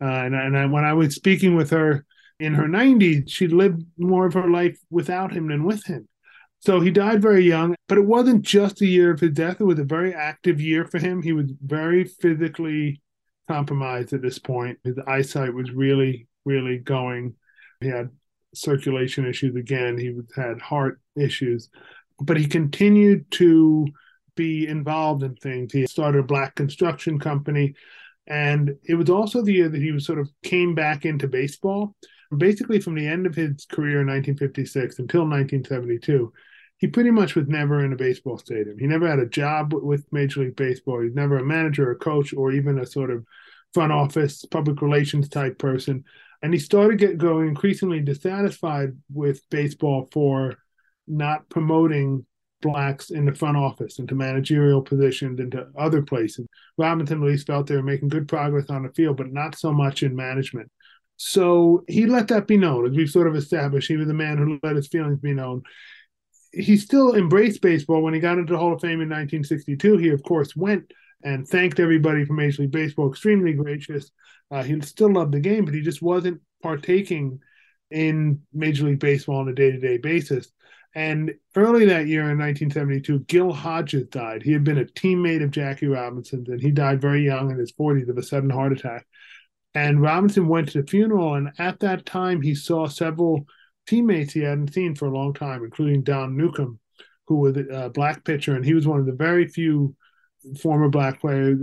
Uh, 0.00 0.04
and 0.04 0.34
and 0.34 0.56
I, 0.56 0.66
when 0.66 0.84
I 0.84 0.94
was 0.94 1.14
speaking 1.14 1.56
with 1.56 1.70
her 1.70 2.06
in 2.38 2.54
her 2.54 2.66
90s, 2.66 3.28
she 3.28 3.48
lived 3.48 3.84
more 3.98 4.26
of 4.26 4.34
her 4.34 4.48
life 4.48 4.78
without 4.88 5.32
him 5.32 5.48
than 5.48 5.64
with 5.64 5.84
him. 5.84 6.08
So 6.60 6.80
he 6.80 6.90
died 6.90 7.22
very 7.22 7.44
young, 7.44 7.74
but 7.88 7.98
it 7.98 8.04
wasn't 8.04 8.42
just 8.42 8.82
a 8.82 8.86
year 8.86 9.10
of 9.10 9.20
his 9.20 9.32
death. 9.32 9.60
It 9.60 9.64
was 9.64 9.78
a 9.78 9.84
very 9.84 10.14
active 10.14 10.60
year 10.60 10.84
for 10.84 10.98
him. 10.98 11.22
He 11.22 11.32
was 11.32 11.50
very 11.62 12.04
physically 12.04 13.02
compromised 13.48 14.12
at 14.12 14.22
this 14.22 14.38
point. 14.38 14.78
His 14.84 14.98
eyesight 15.06 15.54
was 15.54 15.70
really 15.70 16.28
really 16.44 16.78
going. 16.78 17.34
He 17.80 17.88
had 17.88 18.10
circulation 18.54 19.26
issues 19.26 19.56
again. 19.56 19.98
He 19.98 20.14
had 20.34 20.60
heart 20.60 21.00
issues, 21.16 21.68
but 22.20 22.36
he 22.36 22.46
continued 22.46 23.30
to 23.32 23.86
be 24.36 24.66
involved 24.66 25.22
in 25.22 25.34
things. 25.36 25.72
He 25.72 25.86
started 25.86 26.18
a 26.18 26.24
black 26.24 26.54
construction 26.54 27.18
company. 27.18 27.74
And 28.26 28.76
it 28.84 28.94
was 28.94 29.10
also 29.10 29.42
the 29.42 29.52
year 29.52 29.68
that 29.68 29.82
he 29.82 29.92
was 29.92 30.06
sort 30.06 30.18
of 30.18 30.30
came 30.42 30.74
back 30.74 31.04
into 31.04 31.26
baseball. 31.26 31.96
Basically, 32.36 32.80
from 32.80 32.94
the 32.94 33.06
end 33.06 33.26
of 33.26 33.34
his 33.34 33.66
career 33.66 34.02
in 34.02 34.06
1956 34.06 35.00
until 35.00 35.22
1972, 35.22 36.32
he 36.78 36.86
pretty 36.86 37.10
much 37.10 37.34
was 37.34 37.48
never 37.48 37.84
in 37.84 37.92
a 37.92 37.96
baseball 37.96 38.38
stadium. 38.38 38.78
He 38.78 38.86
never 38.86 39.08
had 39.08 39.18
a 39.18 39.26
job 39.26 39.74
with 39.74 40.10
Major 40.12 40.40
League 40.40 40.56
Baseball. 40.56 41.02
He's 41.02 41.14
never 41.14 41.38
a 41.38 41.44
manager, 41.44 41.90
a 41.90 41.96
coach, 41.96 42.32
or 42.32 42.52
even 42.52 42.78
a 42.78 42.86
sort 42.86 43.10
of 43.10 43.24
front 43.74 43.92
office, 43.92 44.44
public 44.44 44.80
relations 44.80 45.28
type 45.28 45.58
person 45.58 46.04
and 46.42 46.52
he 46.52 46.58
started 46.58 46.98
get 46.98 47.18
going 47.18 47.48
increasingly 47.48 48.00
dissatisfied 48.00 48.96
with 49.12 49.48
baseball 49.50 50.08
for 50.12 50.56
not 51.06 51.48
promoting 51.48 52.24
blacks 52.62 53.10
in 53.10 53.24
the 53.24 53.34
front 53.34 53.56
office 53.56 53.98
into 53.98 54.14
managerial 54.14 54.82
positions 54.82 55.40
into 55.40 55.66
other 55.78 56.02
places. 56.02 56.46
Robinson 56.76 57.22
at 57.22 57.28
least 57.28 57.46
felt 57.46 57.66
they 57.66 57.76
were 57.76 57.82
making 57.82 58.08
good 58.08 58.28
progress 58.28 58.68
on 58.70 58.82
the 58.82 58.92
field, 58.92 59.16
but 59.16 59.32
not 59.32 59.56
so 59.56 59.72
much 59.72 60.02
in 60.02 60.14
management. 60.14 60.70
So 61.16 61.84
he 61.88 62.06
let 62.06 62.28
that 62.28 62.46
be 62.46 62.56
known, 62.56 62.86
as 62.86 62.96
we've 62.96 63.10
sort 63.10 63.26
of 63.26 63.36
established. 63.36 63.88
He 63.88 63.96
was 63.96 64.08
a 64.08 64.14
man 64.14 64.38
who 64.38 64.58
let 64.62 64.76
his 64.76 64.88
feelings 64.88 65.18
be 65.20 65.34
known. 65.34 65.62
He 66.52 66.76
still 66.76 67.14
embraced 67.14 67.60
baseball 67.60 68.02
when 68.02 68.14
he 68.14 68.20
got 68.20 68.38
into 68.38 68.52
the 68.52 68.58
Hall 68.58 68.72
of 68.72 68.80
Fame 68.80 69.02
in 69.02 69.08
1962. 69.08 69.98
He, 69.98 70.08
of 70.08 70.22
course, 70.22 70.56
went 70.56 70.90
and 71.22 71.46
thanked 71.46 71.80
everybody 71.80 72.24
from 72.24 72.36
Major 72.36 72.62
League 72.62 72.70
Baseball. 72.70 73.10
Extremely 73.10 73.52
gracious. 73.52 74.10
Uh, 74.50 74.62
he 74.62 74.80
still 74.80 75.12
loved 75.12 75.32
the 75.32 75.40
game, 75.40 75.64
but 75.64 75.74
he 75.74 75.80
just 75.80 76.02
wasn't 76.02 76.40
partaking 76.62 77.40
in 77.90 78.40
Major 78.52 78.86
League 78.86 79.00
Baseball 79.00 79.40
on 79.40 79.48
a 79.48 79.54
day 79.54 79.70
to 79.70 79.78
day 79.78 79.98
basis. 79.98 80.50
And 80.94 81.32
early 81.54 81.84
that 81.86 82.08
year 82.08 82.22
in 82.22 82.38
1972, 82.38 83.20
Gil 83.20 83.52
Hodges 83.52 84.08
died. 84.08 84.42
He 84.42 84.52
had 84.52 84.64
been 84.64 84.78
a 84.78 84.84
teammate 84.84 85.42
of 85.42 85.52
Jackie 85.52 85.86
Robinson's, 85.86 86.48
and 86.48 86.60
he 86.60 86.72
died 86.72 87.00
very 87.00 87.24
young 87.24 87.50
in 87.50 87.58
his 87.58 87.72
40s 87.72 88.08
of 88.08 88.18
a 88.18 88.22
sudden 88.22 88.50
heart 88.50 88.72
attack. 88.72 89.06
And 89.72 90.02
Robinson 90.02 90.48
went 90.48 90.70
to 90.70 90.82
the 90.82 90.88
funeral, 90.88 91.34
and 91.34 91.50
at 91.58 91.78
that 91.80 92.06
time, 92.06 92.42
he 92.42 92.56
saw 92.56 92.88
several 92.88 93.46
teammates 93.86 94.32
he 94.32 94.40
hadn't 94.40 94.72
seen 94.72 94.96
for 94.96 95.06
a 95.06 95.16
long 95.16 95.32
time, 95.32 95.62
including 95.62 96.02
Don 96.02 96.36
Newcombe, 96.36 96.80
who 97.28 97.36
was 97.36 97.56
a 97.56 97.88
black 97.90 98.24
pitcher, 98.24 98.56
and 98.56 98.64
he 98.64 98.74
was 98.74 98.88
one 98.88 98.98
of 98.98 99.06
the 99.06 99.12
very 99.12 99.46
few 99.46 99.94
former 100.60 100.88
black 100.88 101.20
player 101.20 101.54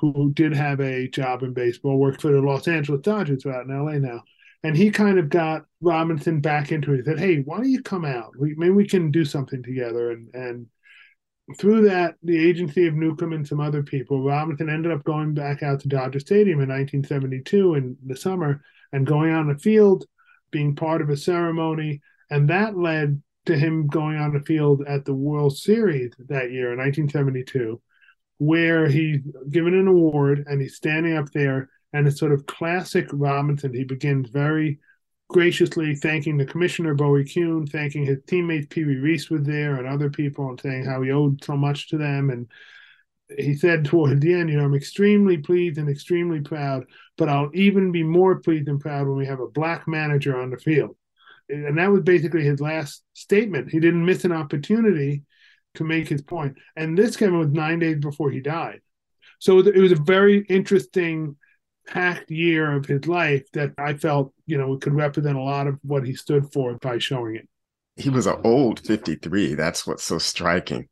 who 0.00 0.32
did 0.34 0.54
have 0.54 0.80
a 0.80 1.08
job 1.08 1.42
in 1.42 1.52
baseball, 1.52 1.98
worked 1.98 2.20
for 2.20 2.30
the 2.30 2.40
Los 2.40 2.68
Angeles 2.68 3.00
Dodgers, 3.00 3.46
out 3.46 3.66
in 3.66 3.84
LA 3.84 3.98
now. 3.98 4.22
And 4.62 4.76
he 4.76 4.90
kind 4.90 5.18
of 5.18 5.28
got 5.28 5.64
Robinson 5.80 6.40
back 6.40 6.72
into 6.72 6.92
it. 6.92 6.98
He 6.98 7.02
said, 7.04 7.18
Hey, 7.18 7.40
why 7.40 7.58
don't 7.58 7.70
you 7.70 7.82
come 7.82 8.04
out? 8.04 8.32
We, 8.38 8.54
maybe 8.56 8.72
we 8.72 8.88
can 8.88 9.10
do 9.10 9.24
something 9.24 9.62
together. 9.62 10.10
And, 10.10 10.34
and 10.34 10.66
through 11.58 11.88
that, 11.88 12.16
the 12.22 12.36
agency 12.36 12.86
of 12.86 12.94
Newcombe 12.94 13.32
and 13.32 13.46
some 13.46 13.60
other 13.60 13.82
people, 13.82 14.24
Robinson 14.24 14.68
ended 14.68 14.90
up 14.90 15.04
going 15.04 15.34
back 15.34 15.62
out 15.62 15.80
to 15.80 15.88
Dodger 15.88 16.18
Stadium 16.18 16.60
in 16.60 16.68
1972 16.68 17.74
in 17.74 17.96
the 18.04 18.16
summer 18.16 18.62
and 18.92 19.06
going 19.06 19.32
on 19.32 19.48
the 19.48 19.58
field, 19.58 20.06
being 20.50 20.74
part 20.74 21.00
of 21.00 21.10
a 21.10 21.16
ceremony. 21.16 22.00
And 22.30 22.48
that 22.50 22.76
led 22.76 23.22
to 23.46 23.56
him 23.56 23.86
going 23.86 24.16
on 24.16 24.32
the 24.32 24.40
field 24.40 24.82
at 24.86 25.04
the 25.04 25.14
World 25.14 25.56
Series 25.56 26.12
that 26.28 26.50
year 26.50 26.72
in 26.72 26.78
1972, 26.78 27.80
where 28.38 28.88
he's 28.88 29.20
given 29.50 29.74
an 29.74 29.88
award 29.88 30.44
and 30.46 30.60
he's 30.60 30.76
standing 30.76 31.16
up 31.16 31.30
there. 31.32 31.70
And 31.92 32.06
it's 32.06 32.18
sort 32.18 32.32
of 32.32 32.46
classic 32.46 33.08
Robinson. 33.12 33.72
He 33.72 33.84
begins 33.84 34.28
very 34.28 34.78
graciously 35.28 35.94
thanking 35.94 36.36
the 36.36 36.44
commissioner, 36.44 36.94
Bowie 36.94 37.24
Kuhn, 37.24 37.66
thanking 37.66 38.04
his 38.04 38.18
teammates, 38.26 38.66
Pee 38.68 38.84
Wee 38.84 38.96
Reese 38.96 39.30
was 39.30 39.42
there, 39.44 39.76
and 39.76 39.86
other 39.86 40.10
people, 40.10 40.48
and 40.50 40.60
saying 40.60 40.84
how 40.84 41.02
he 41.02 41.10
owed 41.10 41.42
so 41.42 41.56
much 41.56 41.88
to 41.88 41.98
them. 41.98 42.30
And 42.30 42.48
he 43.36 43.54
said 43.54 43.84
toward 43.84 44.20
the 44.20 44.34
end, 44.34 44.50
you 44.50 44.56
know, 44.56 44.64
I'm 44.64 44.74
extremely 44.74 45.38
pleased 45.38 45.78
and 45.78 45.88
extremely 45.88 46.40
proud, 46.40 46.84
but 47.16 47.28
I'll 47.28 47.50
even 47.54 47.90
be 47.90 48.02
more 48.02 48.36
pleased 48.36 48.68
and 48.68 48.80
proud 48.80 49.08
when 49.08 49.16
we 49.16 49.26
have 49.26 49.40
a 49.40 49.48
black 49.48 49.88
manager 49.88 50.38
on 50.40 50.50
the 50.50 50.58
field 50.58 50.96
and 51.48 51.78
that 51.78 51.90
was 51.90 52.02
basically 52.02 52.44
his 52.44 52.60
last 52.60 53.02
statement. 53.14 53.70
He 53.70 53.80
didn't 53.80 54.04
miss 54.04 54.24
an 54.24 54.32
opportunity 54.32 55.22
to 55.76 55.84
make 55.84 56.08
his 56.08 56.22
point. 56.22 56.56
And 56.76 56.96
this 56.96 57.16
came 57.16 57.38
was 57.38 57.48
nine 57.48 57.78
days 57.78 57.98
before 57.98 58.30
he 58.30 58.40
died. 58.40 58.80
So 59.38 59.58
it 59.60 59.76
was 59.76 59.92
a 59.92 59.96
very 59.96 60.44
interesting, 60.48 61.36
packed 61.86 62.30
year 62.30 62.72
of 62.72 62.86
his 62.86 63.06
life 63.06 63.44
that 63.52 63.72
I 63.78 63.94
felt, 63.94 64.34
you 64.46 64.58
know, 64.58 64.76
could 64.76 64.94
represent 64.94 65.36
a 65.36 65.42
lot 65.42 65.68
of 65.68 65.78
what 65.82 66.04
he 66.04 66.14
stood 66.14 66.52
for 66.52 66.74
by 66.78 66.98
showing 66.98 67.36
it. 67.36 67.48
He 67.96 68.10
was 68.10 68.26
an 68.26 68.40
old 68.44 68.80
53. 68.80 69.54
That's 69.54 69.86
what's 69.86 70.04
so 70.04 70.18
striking. 70.18 70.88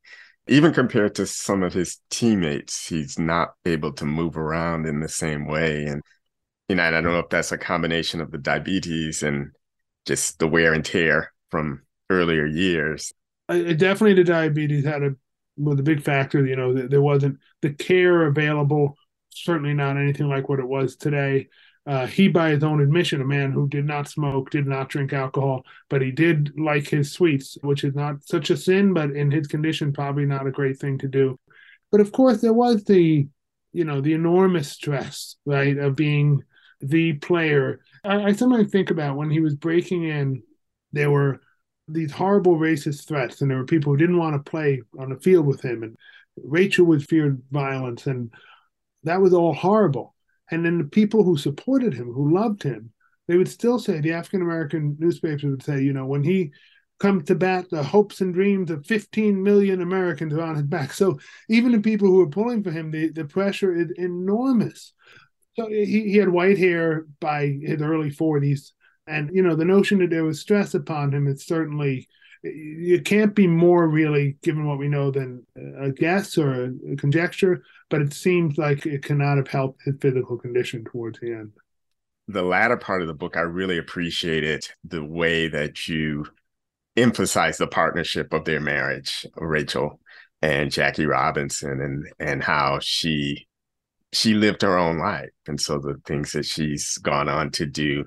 Even 0.46 0.72
compared 0.72 1.14
to 1.16 1.26
some 1.26 1.62
of 1.62 1.72
his 1.72 2.00
teammates, 2.10 2.86
he's 2.86 3.18
not 3.18 3.54
able 3.64 3.92
to 3.94 4.04
move 4.04 4.36
around 4.36 4.86
in 4.86 5.00
the 5.00 5.08
same 5.08 5.46
way. 5.46 5.84
And, 5.84 6.02
you 6.68 6.76
know, 6.76 6.84
I 6.84 6.90
don't 6.90 7.04
know 7.04 7.18
if 7.18 7.28
that's 7.28 7.50
a 7.50 7.58
combination 7.58 8.20
of 8.20 8.30
the 8.30 8.38
diabetes 8.38 9.22
and 9.22 9.50
just 10.06 10.38
the 10.38 10.46
wear 10.46 10.74
and 10.74 10.84
tear 10.84 11.32
from 11.50 11.82
earlier 12.10 12.46
years. 12.46 13.12
Definitely, 13.48 14.14
the 14.14 14.24
diabetes 14.24 14.84
had 14.84 15.02
a 15.02 15.14
was 15.56 15.78
a 15.78 15.82
big 15.82 16.02
factor. 16.02 16.44
You 16.46 16.56
know, 16.56 16.72
there 16.72 17.02
wasn't 17.02 17.38
the 17.62 17.70
care 17.70 18.26
available. 18.26 18.96
Certainly 19.30 19.74
not 19.74 19.96
anything 19.96 20.28
like 20.28 20.48
what 20.48 20.60
it 20.60 20.68
was 20.68 20.96
today. 20.96 21.48
Uh, 21.86 22.06
he, 22.06 22.28
by 22.28 22.48
his 22.48 22.64
own 22.64 22.80
admission, 22.80 23.20
a 23.20 23.26
man 23.26 23.52
who 23.52 23.68
did 23.68 23.84
not 23.84 24.08
smoke, 24.08 24.48
did 24.48 24.66
not 24.66 24.88
drink 24.88 25.12
alcohol, 25.12 25.64
but 25.90 26.00
he 26.00 26.10
did 26.10 26.58
like 26.58 26.88
his 26.88 27.12
sweets, 27.12 27.58
which 27.60 27.84
is 27.84 27.94
not 27.94 28.24
such 28.24 28.48
a 28.48 28.56
sin, 28.56 28.94
but 28.94 29.10
in 29.10 29.30
his 29.30 29.46
condition, 29.46 29.92
probably 29.92 30.24
not 30.24 30.46
a 30.46 30.50
great 30.50 30.78
thing 30.78 30.96
to 30.96 31.08
do. 31.08 31.38
But 31.92 32.00
of 32.00 32.10
course, 32.10 32.40
there 32.40 32.54
was 32.54 32.84
the, 32.84 33.28
you 33.72 33.84
know, 33.84 34.00
the 34.00 34.14
enormous 34.14 34.70
stress, 34.70 35.36
right, 35.44 35.76
of 35.76 35.94
being 35.94 36.42
the 36.80 37.14
player. 37.14 37.80
I, 38.02 38.24
I 38.24 38.32
sometimes 38.32 38.70
think 38.70 38.90
about 38.90 39.16
when 39.16 39.28
he 39.28 39.40
was 39.40 39.54
breaking 39.54 40.04
in, 40.04 40.42
there 40.92 41.10
were 41.10 41.40
these 41.88 42.12
horrible 42.12 42.56
racist 42.56 43.06
threats, 43.06 43.40
and 43.40 43.50
there 43.50 43.58
were 43.58 43.64
people 43.64 43.92
who 43.92 43.98
didn't 43.98 44.18
want 44.18 44.34
to 44.34 44.50
play 44.50 44.82
on 44.98 45.10
the 45.10 45.20
field 45.20 45.46
with 45.46 45.62
him, 45.62 45.82
and 45.82 45.96
Rachel 46.42 46.86
was 46.86 47.04
feared 47.04 47.42
violence, 47.50 48.06
and 48.06 48.32
that 49.04 49.20
was 49.20 49.34
all 49.34 49.54
horrible. 49.54 50.14
And 50.50 50.64
then 50.64 50.78
the 50.78 50.84
people 50.84 51.24
who 51.24 51.36
supported 51.36 51.94
him, 51.94 52.12
who 52.12 52.34
loved 52.34 52.62
him, 52.62 52.90
they 53.28 53.36
would 53.36 53.48
still 53.48 53.78
say 53.78 54.00
the 54.00 54.12
African 54.12 54.42
American 54.42 54.96
newspapers 54.98 55.44
would 55.44 55.62
say, 55.62 55.82
you 55.82 55.92
know, 55.92 56.06
when 56.06 56.22
he 56.22 56.52
comes 56.98 57.24
to 57.24 57.34
bat, 57.34 57.66
the 57.70 57.82
hopes 57.82 58.20
and 58.20 58.34
dreams 58.34 58.70
of 58.70 58.86
15 58.86 59.42
million 59.42 59.80
Americans 59.80 60.32
are 60.34 60.42
on 60.42 60.56
his 60.56 60.64
back. 60.64 60.92
So 60.92 61.18
even 61.48 61.72
the 61.72 61.80
people 61.80 62.08
who 62.08 62.20
are 62.20 62.28
pulling 62.28 62.62
for 62.62 62.70
him, 62.70 62.90
the, 62.90 63.10
the 63.10 63.24
pressure 63.24 63.74
is 63.74 63.90
enormous. 63.96 64.92
So 65.56 65.68
he, 65.68 66.10
he 66.10 66.16
had 66.16 66.28
white 66.28 66.58
hair 66.58 67.06
by 67.20 67.58
his 67.62 67.80
early 67.80 68.10
40s. 68.10 68.72
And, 69.06 69.30
you 69.32 69.42
know, 69.42 69.54
the 69.54 69.64
notion 69.64 69.98
that 69.98 70.10
there 70.10 70.24
was 70.24 70.40
stress 70.40 70.74
upon 70.74 71.12
him, 71.12 71.26
it's 71.26 71.46
certainly, 71.46 72.08
it 72.42 73.04
can't 73.04 73.34
be 73.34 73.46
more 73.46 73.88
really, 73.88 74.36
given 74.42 74.66
what 74.66 74.78
we 74.78 74.88
know, 74.88 75.10
than 75.10 75.46
a 75.78 75.90
guess 75.90 76.38
or 76.38 76.72
a 76.90 76.96
conjecture. 76.96 77.62
But 77.90 78.02
it 78.02 78.12
seems 78.12 78.56
like 78.56 78.86
it 78.86 79.02
cannot 79.02 79.36
have 79.36 79.48
helped 79.48 79.82
his 79.84 79.96
physical 80.00 80.38
condition 80.38 80.84
towards 80.84 81.20
the 81.20 81.32
end. 81.32 81.52
The 82.28 82.42
latter 82.42 82.78
part 82.78 83.02
of 83.02 83.08
the 83.08 83.14
book, 83.14 83.36
I 83.36 83.40
really 83.40 83.76
appreciated 83.76 84.66
the 84.82 85.04
way 85.04 85.48
that 85.48 85.86
you 85.86 86.26
emphasize 86.96 87.58
the 87.58 87.66
partnership 87.66 88.32
of 88.32 88.44
their 88.44 88.60
marriage, 88.60 89.26
Rachel 89.36 90.00
and 90.40 90.70
Jackie 90.70 91.06
Robinson, 91.06 91.80
and 91.80 92.06
and 92.18 92.42
how 92.42 92.78
she 92.80 93.46
she 94.12 94.34
lived 94.34 94.62
her 94.62 94.78
own 94.78 94.98
life. 94.98 95.30
And 95.46 95.60
so 95.60 95.78
the 95.78 96.00
things 96.06 96.32
that 96.32 96.46
she's 96.46 96.96
gone 96.98 97.28
on 97.28 97.50
to 97.52 97.66
do 97.66 98.04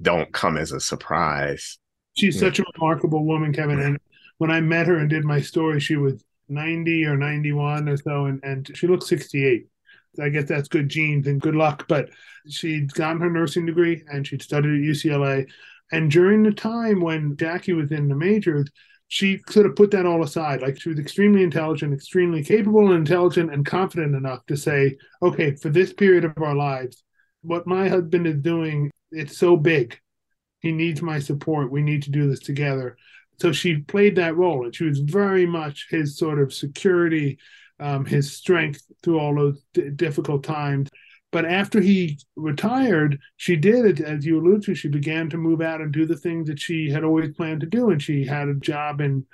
don't 0.00 0.32
come 0.32 0.56
as 0.56 0.72
a 0.72 0.80
surprise. 0.80 1.78
She's 2.16 2.36
yeah. 2.36 2.40
such 2.48 2.58
a 2.60 2.64
remarkable 2.74 3.24
woman, 3.24 3.52
Kevin. 3.52 3.80
And 3.80 3.98
when 4.38 4.50
I 4.50 4.60
met 4.60 4.86
her 4.86 4.96
and 4.96 5.08
did 5.08 5.24
my 5.24 5.40
story, 5.40 5.80
she 5.80 5.96
was 5.96 6.24
90 6.48 7.04
or 7.06 7.16
91 7.16 7.88
or 7.88 7.96
so, 7.96 8.26
and, 8.26 8.40
and 8.42 8.70
she 8.76 8.86
looked 8.86 9.04
68. 9.04 9.66
I 10.20 10.28
guess 10.28 10.48
that's 10.48 10.68
good 10.68 10.88
genes 10.88 11.26
and 11.26 11.40
good 11.40 11.54
luck. 11.54 11.86
But 11.88 12.10
she'd 12.48 12.92
gotten 12.94 13.20
her 13.20 13.30
nursing 13.30 13.66
degree 13.66 14.02
and 14.08 14.26
she'd 14.26 14.42
studied 14.42 14.80
at 14.80 14.94
UCLA. 14.94 15.48
And 15.92 16.10
during 16.10 16.42
the 16.42 16.52
time 16.52 17.00
when 17.00 17.36
Jackie 17.36 17.72
was 17.72 17.90
in 17.90 18.08
the 18.08 18.14
majors, 18.14 18.68
she 19.08 19.40
sort 19.48 19.66
of 19.66 19.74
put 19.74 19.90
that 19.90 20.06
all 20.06 20.22
aside. 20.22 20.62
Like 20.62 20.80
she 20.80 20.88
was 20.88 20.98
extremely 20.98 21.42
intelligent, 21.42 21.92
extremely 21.92 22.44
capable 22.44 22.86
and 22.86 22.96
intelligent 22.96 23.52
and 23.52 23.66
confident 23.66 24.14
enough 24.14 24.46
to 24.46 24.56
say, 24.56 24.96
okay, 25.20 25.54
for 25.56 25.68
this 25.68 25.92
period 25.92 26.24
of 26.24 26.32
our 26.38 26.54
lives, 26.54 27.02
what 27.42 27.66
my 27.66 27.88
husband 27.88 28.26
is 28.26 28.36
doing, 28.36 28.90
it's 29.10 29.36
so 29.36 29.56
big. 29.56 29.98
He 30.60 30.72
needs 30.72 31.02
my 31.02 31.18
support. 31.18 31.72
We 31.72 31.82
need 31.82 32.02
to 32.04 32.10
do 32.10 32.28
this 32.28 32.40
together. 32.40 32.96
So 33.40 33.52
she 33.52 33.78
played 33.78 34.16
that 34.16 34.36
role, 34.36 34.64
and 34.64 34.74
she 34.74 34.84
was 34.84 34.98
very 34.98 35.46
much 35.46 35.86
his 35.90 36.18
sort 36.18 36.38
of 36.38 36.52
security, 36.52 37.38
um, 37.78 38.04
his 38.04 38.32
strength 38.32 38.82
through 39.02 39.18
all 39.18 39.34
those 39.34 39.62
d- 39.72 39.90
difficult 39.90 40.44
times. 40.44 40.90
But 41.32 41.46
after 41.46 41.80
he 41.80 42.18
retired, 42.36 43.18
she 43.36 43.56
did, 43.56 44.00
as 44.00 44.26
you 44.26 44.38
alluded 44.38 44.64
to, 44.64 44.74
she 44.74 44.88
began 44.88 45.30
to 45.30 45.38
move 45.38 45.62
out 45.62 45.80
and 45.80 45.92
do 45.92 46.04
the 46.04 46.16
things 46.16 46.48
that 46.48 46.58
she 46.58 46.90
had 46.90 47.04
always 47.04 47.34
planned 47.34 47.60
to 47.60 47.66
do. 47.66 47.90
And 47.90 48.02
she 48.02 48.26
had 48.26 48.48
a 48.48 48.54
job 48.54 49.00
in 49.00 49.26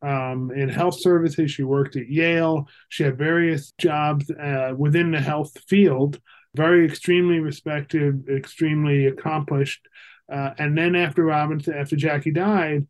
um, 0.00 0.50
in 0.50 0.68
health 0.68 1.00
services. 1.00 1.52
She 1.52 1.62
worked 1.62 1.94
at 1.94 2.08
Yale. 2.08 2.68
She 2.88 3.04
had 3.04 3.16
various 3.16 3.72
jobs 3.78 4.28
uh, 4.30 4.74
within 4.76 5.12
the 5.12 5.20
health 5.20 5.56
field. 5.68 6.20
Very 6.54 6.84
extremely 6.84 7.38
respected, 7.40 8.28
extremely 8.28 9.06
accomplished. 9.06 9.86
Uh, 10.30 10.50
and 10.58 10.76
then 10.76 10.94
after 10.94 11.24
Robinson, 11.24 11.74
after 11.74 11.96
Jackie 11.96 12.30
died, 12.30 12.86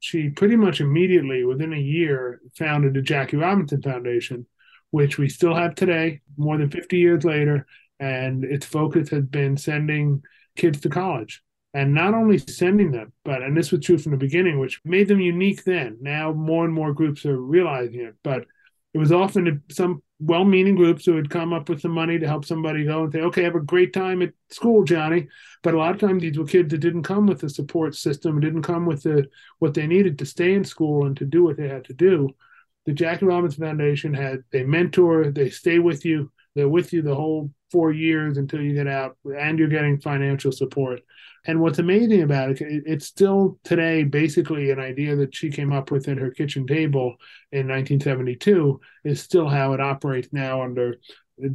she 0.00 0.30
pretty 0.30 0.56
much 0.56 0.80
immediately, 0.80 1.44
within 1.44 1.72
a 1.72 1.78
year, 1.78 2.40
founded 2.56 2.94
the 2.94 3.02
Jackie 3.02 3.36
Robinson 3.36 3.82
Foundation, 3.82 4.46
which 4.90 5.18
we 5.18 5.28
still 5.28 5.54
have 5.54 5.74
today, 5.74 6.20
more 6.36 6.58
than 6.58 6.70
50 6.70 6.98
years 6.98 7.24
later 7.24 7.66
and 8.02 8.44
its 8.44 8.66
focus 8.66 9.10
has 9.10 9.24
been 9.24 9.56
sending 9.56 10.22
kids 10.56 10.80
to 10.80 10.88
college 10.88 11.40
and 11.72 11.94
not 11.94 12.14
only 12.14 12.36
sending 12.36 12.90
them 12.90 13.12
but 13.24 13.42
and 13.42 13.56
this 13.56 13.70
was 13.70 13.80
true 13.84 13.96
from 13.96 14.10
the 14.10 14.18
beginning 14.18 14.58
which 14.58 14.80
made 14.84 15.06
them 15.06 15.20
unique 15.20 15.62
then 15.64 15.96
now 16.00 16.32
more 16.32 16.64
and 16.64 16.74
more 16.74 16.92
groups 16.92 17.24
are 17.24 17.40
realizing 17.40 18.00
it 18.00 18.14
but 18.24 18.44
it 18.94 18.98
was 18.98 19.12
often 19.12 19.62
some 19.70 20.02
well-meaning 20.20 20.76
groups 20.76 21.04
who 21.04 21.14
would 21.14 21.30
come 21.30 21.52
up 21.52 21.68
with 21.68 21.80
some 21.80 21.90
money 21.90 22.18
to 22.18 22.28
help 22.28 22.44
somebody 22.44 22.84
go 22.84 23.04
and 23.04 23.12
say 23.12 23.20
okay 23.20 23.42
have 23.42 23.56
a 23.56 23.60
great 23.60 23.92
time 23.92 24.22
at 24.22 24.32
school 24.50 24.84
johnny. 24.84 25.28
But 25.62 25.74
a 25.74 25.78
lot 25.78 25.94
of 25.94 26.00
times 26.00 26.22
these 26.22 26.38
were 26.38 26.44
kids 26.44 26.70
that 26.70 26.78
didn't 26.78 27.02
come 27.02 27.26
with 27.26 27.40
the 27.40 27.50
support 27.50 27.94
system 27.94 28.40
didn't 28.40 28.62
come 28.62 28.86
with 28.86 29.02
the 29.02 29.28
what 29.58 29.74
they 29.74 29.86
needed 29.86 30.18
to 30.18 30.26
stay 30.26 30.54
in 30.54 30.64
school 30.64 31.06
and 31.06 31.16
to 31.16 31.24
do 31.24 31.42
what 31.44 31.56
they 31.56 31.68
had 31.68 31.84
to 31.86 31.94
do. 31.94 32.30
The 32.86 32.92
jackie 32.92 33.26
robinson 33.26 33.64
foundation 33.64 34.14
had 34.14 34.44
they 34.50 34.64
mentor 34.64 35.30
they 35.30 35.50
stay 35.50 35.78
with 35.78 36.04
you 36.04 36.30
they're 36.54 36.68
with 36.68 36.92
you 36.92 37.02
the 37.02 37.14
whole 37.14 37.50
four 37.72 37.90
years 37.90 38.36
until 38.36 38.60
you 38.60 38.74
get 38.74 38.86
out, 38.86 39.16
and 39.24 39.58
you're 39.58 39.68
getting 39.68 39.98
financial 39.98 40.52
support. 40.52 41.00
And 41.46 41.60
what's 41.60 41.80
amazing 41.80 42.22
about 42.22 42.50
it, 42.50 42.58
it's 42.60 43.06
still 43.06 43.58
today 43.64 44.04
basically 44.04 44.70
an 44.70 44.78
idea 44.78 45.16
that 45.16 45.34
she 45.34 45.50
came 45.50 45.72
up 45.72 45.90
with 45.90 46.06
at 46.06 46.18
her 46.18 46.30
kitchen 46.30 46.66
table 46.66 47.16
in 47.50 47.66
1972 47.66 48.80
is 49.04 49.20
still 49.20 49.48
how 49.48 49.72
it 49.72 49.80
operates 49.80 50.28
now 50.32 50.62
under 50.62 50.98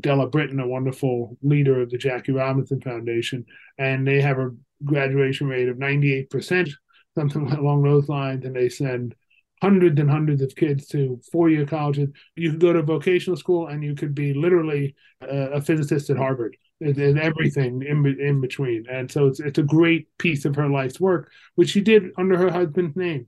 Della 0.02 0.28
Britton, 0.28 0.60
a 0.60 0.68
wonderful 0.68 1.38
leader 1.42 1.82
of 1.82 1.90
the 1.90 1.98
Jackie 1.98 2.34
Robinson 2.34 2.82
Foundation. 2.82 3.46
And 3.78 4.06
they 4.06 4.20
have 4.22 4.40
a 4.40 4.52
graduation 4.84 5.48
rate 5.48 5.70
of 5.70 5.78
98%, 5.78 6.70
something 7.16 7.52
along 7.54 7.84
those 7.84 8.10
lines. 8.10 8.44
And 8.44 8.56
they 8.56 8.68
send 8.68 9.16
hundreds 9.62 10.00
and 10.00 10.10
hundreds 10.10 10.42
of 10.42 10.56
kids 10.56 10.88
to 10.88 11.20
four-year 11.32 11.66
colleges. 11.66 12.10
You 12.36 12.52
could 12.52 12.60
go 12.60 12.74
to 12.74 12.82
vocational 12.82 13.38
school 13.38 13.68
and 13.68 13.84
you 13.84 13.96
could 13.96 14.14
be 14.14 14.34
literally 14.34 14.96
a, 15.22 15.62
physicist 15.62 16.10
at 16.10 16.18
Harvard 16.18 16.56
and 16.80 17.20
everything 17.20 17.82
in 17.82 18.06
in 18.20 18.42
between. 18.42 18.86
And 18.90 19.12
so 19.12 19.28
it's 19.28 19.40
it's 19.40 19.58
a 19.58 19.64
great 19.64 20.08
piece 20.18 20.46
of 20.46 20.56
her 20.56 20.70
life's 20.70 21.00
work, 21.00 21.32
which 21.56 21.70
she 21.70 21.82
did 21.82 22.12
under 22.18 22.38
her 22.38 22.52
husband's 22.52 22.96
name. 22.96 23.28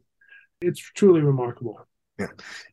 It's 0.62 0.80
truly 0.80 1.22
remarkable. 1.22 1.88
Yeah, 2.20 2.28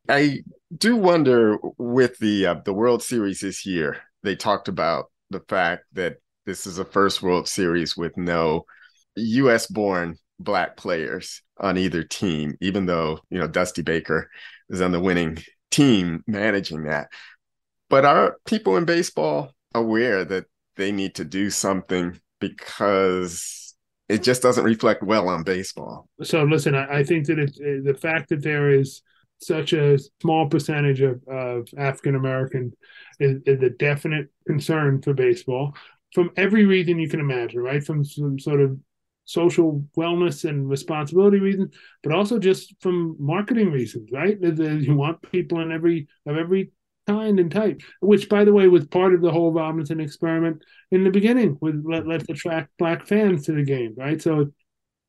I 0.09 0.41
do 0.77 0.97
wonder 0.97 1.59
with 1.79 2.19
the 2.19 2.47
uh, 2.47 2.55
the 2.65 2.75
World 2.75 3.03
Series 3.03 3.41
this 3.41 3.65
year. 3.65 3.99
They 4.23 4.37
talked 4.37 4.69
about 4.69 5.07
the 5.31 5.41
fact 5.49 5.85
that 5.93 6.17
this 6.45 6.67
is 6.67 6.79
a 6.79 6.85
first 6.85 7.23
World 7.23 7.49
Series 7.49 7.97
with 7.97 8.17
no 8.17 8.67
U.S. 9.17 9.67
born 9.67 10.19
black 10.39 10.77
players 10.77 11.43
on 11.59 11.79
either 11.79 12.03
team, 12.03 12.57
even 12.61 12.87
though, 12.87 13.19
you 13.31 13.39
know, 13.39 13.47
Dusty 13.47 13.83
Baker 13.83 14.31
is 14.69 14.81
on 14.81 14.93
the 14.93 15.01
winning 15.01 15.39
team 15.71 16.23
managing 16.27 16.85
that. 16.85 17.09
But 17.89 18.05
are 18.05 18.37
people 18.47 18.77
in 18.77 18.85
baseball 18.85 19.53
aware 19.75 20.25
that 20.25 20.47
they 20.77 20.93
need 20.93 21.15
to 21.17 21.25
do 21.25 21.51
something 21.51 22.21
because 22.41 23.75
it 24.09 24.23
just 24.23 24.43
doesn't 24.43 24.65
reflect 24.65 25.03
well 25.03 25.29
on 25.29 25.43
baseball? 25.43 26.09
So, 26.23 26.45
listen, 26.45 26.75
I, 26.75 26.99
I 26.99 27.05
think 27.05 27.27
that 27.27 27.37
the 27.85 27.95
fact 27.95 28.29
that 28.31 28.43
there 28.43 28.71
is 28.71 29.03
such 29.39 29.73
a 29.73 29.99
small 30.21 30.49
percentage 30.49 31.01
of, 31.01 31.21
of 31.29 31.69
African 31.77 32.15
American 32.15 32.73
is, 33.21 33.43
is, 33.45 33.63
a 33.63 33.71
definite 33.71 34.29
concern 34.47 35.03
for 35.03 35.13
baseball 35.13 35.75
from 36.15 36.31
every 36.37 36.65
reason 36.65 36.99
you 36.99 37.09
can 37.09 37.21
imagine, 37.21 37.61
right? 37.61 37.85
From 37.85 38.03
some 38.03 38.39
sort 38.39 38.61
of 38.61 38.79
social 39.27 39.85
wellness 39.97 40.49
and 40.49 40.69
responsibility 40.69 41.39
reasons, 41.39 41.75
but 42.03 42.13
also 42.13 42.39
just 42.39 42.75
from 42.81 43.17
marketing 43.19 43.71
reasons, 43.71 44.11
right? 44.13 44.41
You 44.41 44.95
want 44.95 45.21
people 45.31 45.61
in 45.61 45.71
every 45.71 46.09
of 46.25 46.37
every 46.37 46.71
kind 47.07 47.39
and 47.39 47.51
type, 47.51 47.83
which, 48.01 48.29
by 48.29 48.45
the 48.45 48.53
way, 48.53 48.69
was 48.69 48.87
part 48.87 49.15
of 49.15 49.21
the 49.21 49.31
whole 49.31 49.53
Robinson 49.53 50.01
experiment 50.01 50.63
in 50.91 51.05
the 51.05 51.11
beginning. 51.11 51.59
With 51.61 51.85
let, 51.87 52.07
let's 52.07 52.29
attract 52.29 52.71
black 52.79 53.07
fans 53.07 53.45
to 53.47 53.53
the 53.53 53.65
game, 53.65 53.95
right? 53.97 54.21
So, 54.21 54.53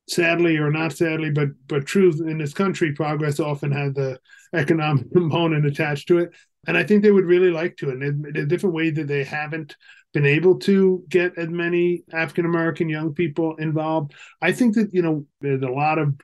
sadly 0.08 0.56
or 0.56 0.70
not 0.70 0.92
sadly, 0.92 1.30
but 1.30 1.48
but 1.66 1.86
truth 1.86 2.20
in 2.20 2.38
this 2.38 2.54
country, 2.54 2.92
progress 2.92 3.40
often 3.40 3.72
has 3.72 3.94
the 3.94 4.18
economic 4.52 5.10
component 5.12 5.66
attached 5.66 6.08
to 6.08 6.18
it, 6.18 6.32
and 6.66 6.76
I 6.76 6.82
think 6.82 7.02
they 7.02 7.10
would 7.10 7.24
really 7.24 7.50
like 7.50 7.76
to. 7.78 7.90
And 7.90 8.36
a 8.36 8.46
different 8.46 8.74
way 8.74 8.90
that 8.90 9.06
they 9.06 9.24
haven't 9.24 9.76
been 10.12 10.26
able 10.26 10.58
to 10.60 11.04
get 11.08 11.36
as 11.38 11.48
many 11.48 12.02
African 12.12 12.46
American 12.46 12.88
young 12.88 13.14
people 13.14 13.56
involved. 13.56 14.14
I 14.40 14.52
think 14.52 14.74
that, 14.74 14.92
you 14.92 15.02
know, 15.02 15.26
there's 15.40 15.62
a 15.62 15.68
lot 15.68 15.98
of 15.98 16.14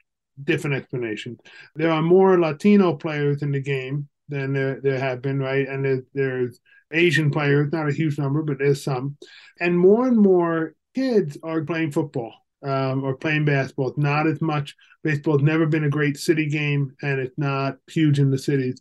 different 0.42 0.76
explanations. 0.76 1.38
There 1.76 1.90
are 1.90 2.02
more 2.02 2.38
Latino 2.40 2.94
players 2.94 3.42
in 3.42 3.52
the 3.52 3.60
game 3.60 4.08
than 4.28 4.52
there, 4.52 4.80
there 4.80 4.98
have 4.98 5.22
been, 5.22 5.38
right? 5.38 5.68
And 5.68 5.84
there, 5.84 6.02
there's 6.14 6.58
Asian 6.90 7.30
players, 7.30 7.72
not 7.72 7.88
a 7.88 7.92
huge 7.92 8.18
number, 8.18 8.42
but 8.42 8.58
there's 8.58 8.82
some. 8.82 9.16
And 9.60 9.78
more 9.78 10.06
and 10.06 10.18
more 10.18 10.74
kids 10.94 11.38
are 11.42 11.62
playing 11.62 11.92
football 11.92 12.34
um, 12.64 13.04
or 13.04 13.16
playing 13.16 13.44
basketball. 13.44 13.88
It's 13.88 13.98
not 13.98 14.26
as 14.26 14.40
much. 14.40 14.74
Baseball's 15.02 15.42
never 15.42 15.66
been 15.66 15.84
a 15.84 15.90
great 15.90 16.16
city 16.16 16.48
game, 16.48 16.94
and 17.02 17.20
it's 17.20 17.36
not 17.36 17.76
huge 17.86 18.18
in 18.18 18.30
the 18.30 18.38
cities 18.38 18.80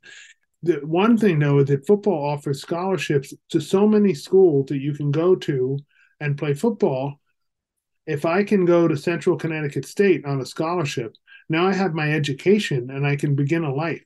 the 0.64 0.76
one 0.86 1.18
thing 1.18 1.40
though 1.40 1.60
is 1.60 1.66
that 1.68 1.86
football 1.86 2.30
offers 2.30 2.62
scholarships 2.62 3.34
to 3.50 3.60
so 3.60 3.88
many 3.88 4.14
schools 4.14 4.68
that 4.68 4.80
you 4.80 4.94
can 4.94 5.12
go 5.12 5.36
to 5.36 5.78
and 6.20 6.38
play 6.38 6.54
football. 6.54 7.20
If 8.08 8.26
I 8.26 8.44
can 8.44 8.66
go 8.66 8.88
to 8.88 8.98
Central 8.98 9.38
Connecticut 9.38 9.86
State 9.86 10.26
on 10.26 10.42
a 10.42 10.46
scholarship, 10.46 11.16
now 11.50 11.68
I 11.68 11.74
have 11.74 11.94
my 11.94 12.12
education 12.14 12.90
and 12.90 13.06
I 13.06 13.18
can 13.18 13.36
begin 13.36 13.64
a 13.64 13.74
life. 13.74 14.04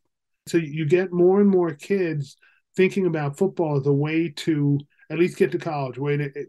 So 0.47 0.57
you 0.57 0.85
get 0.85 1.13
more 1.13 1.39
and 1.39 1.49
more 1.49 1.73
kids 1.73 2.35
thinking 2.75 3.05
about 3.05 3.37
football 3.37 3.77
as 3.77 3.85
a 3.85 3.93
way 3.93 4.29
to 4.37 4.79
at 5.09 5.19
least 5.19 5.37
get 5.37 5.51
to 5.51 5.57
college, 5.57 5.97
way 5.97 6.17
to 6.17 6.47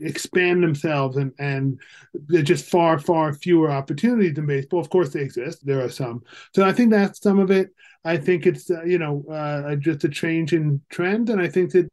expand 0.00 0.62
themselves, 0.62 1.16
and 1.16 1.32
and 1.38 1.80
there's 2.12 2.44
just 2.44 2.70
far 2.70 2.98
far 2.98 3.32
fewer 3.32 3.70
opportunities 3.70 4.38
in 4.38 4.46
baseball. 4.46 4.80
Of 4.80 4.90
course, 4.90 5.10
they 5.10 5.20
exist. 5.20 5.64
There 5.64 5.82
are 5.82 5.88
some. 5.88 6.22
So 6.54 6.64
I 6.64 6.72
think 6.72 6.90
that's 6.90 7.20
some 7.20 7.38
of 7.38 7.50
it. 7.50 7.70
I 8.04 8.16
think 8.16 8.46
it's 8.46 8.70
uh, 8.70 8.84
you 8.84 8.98
know 8.98 9.24
uh, 9.30 9.76
just 9.76 10.04
a 10.04 10.08
change 10.08 10.52
in 10.52 10.80
trend, 10.90 11.30
and 11.30 11.40
I 11.40 11.48
think 11.48 11.72
that 11.72 11.88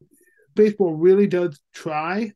baseball 0.55 0.93
really 0.93 1.27
does 1.27 1.59
try, 1.73 2.31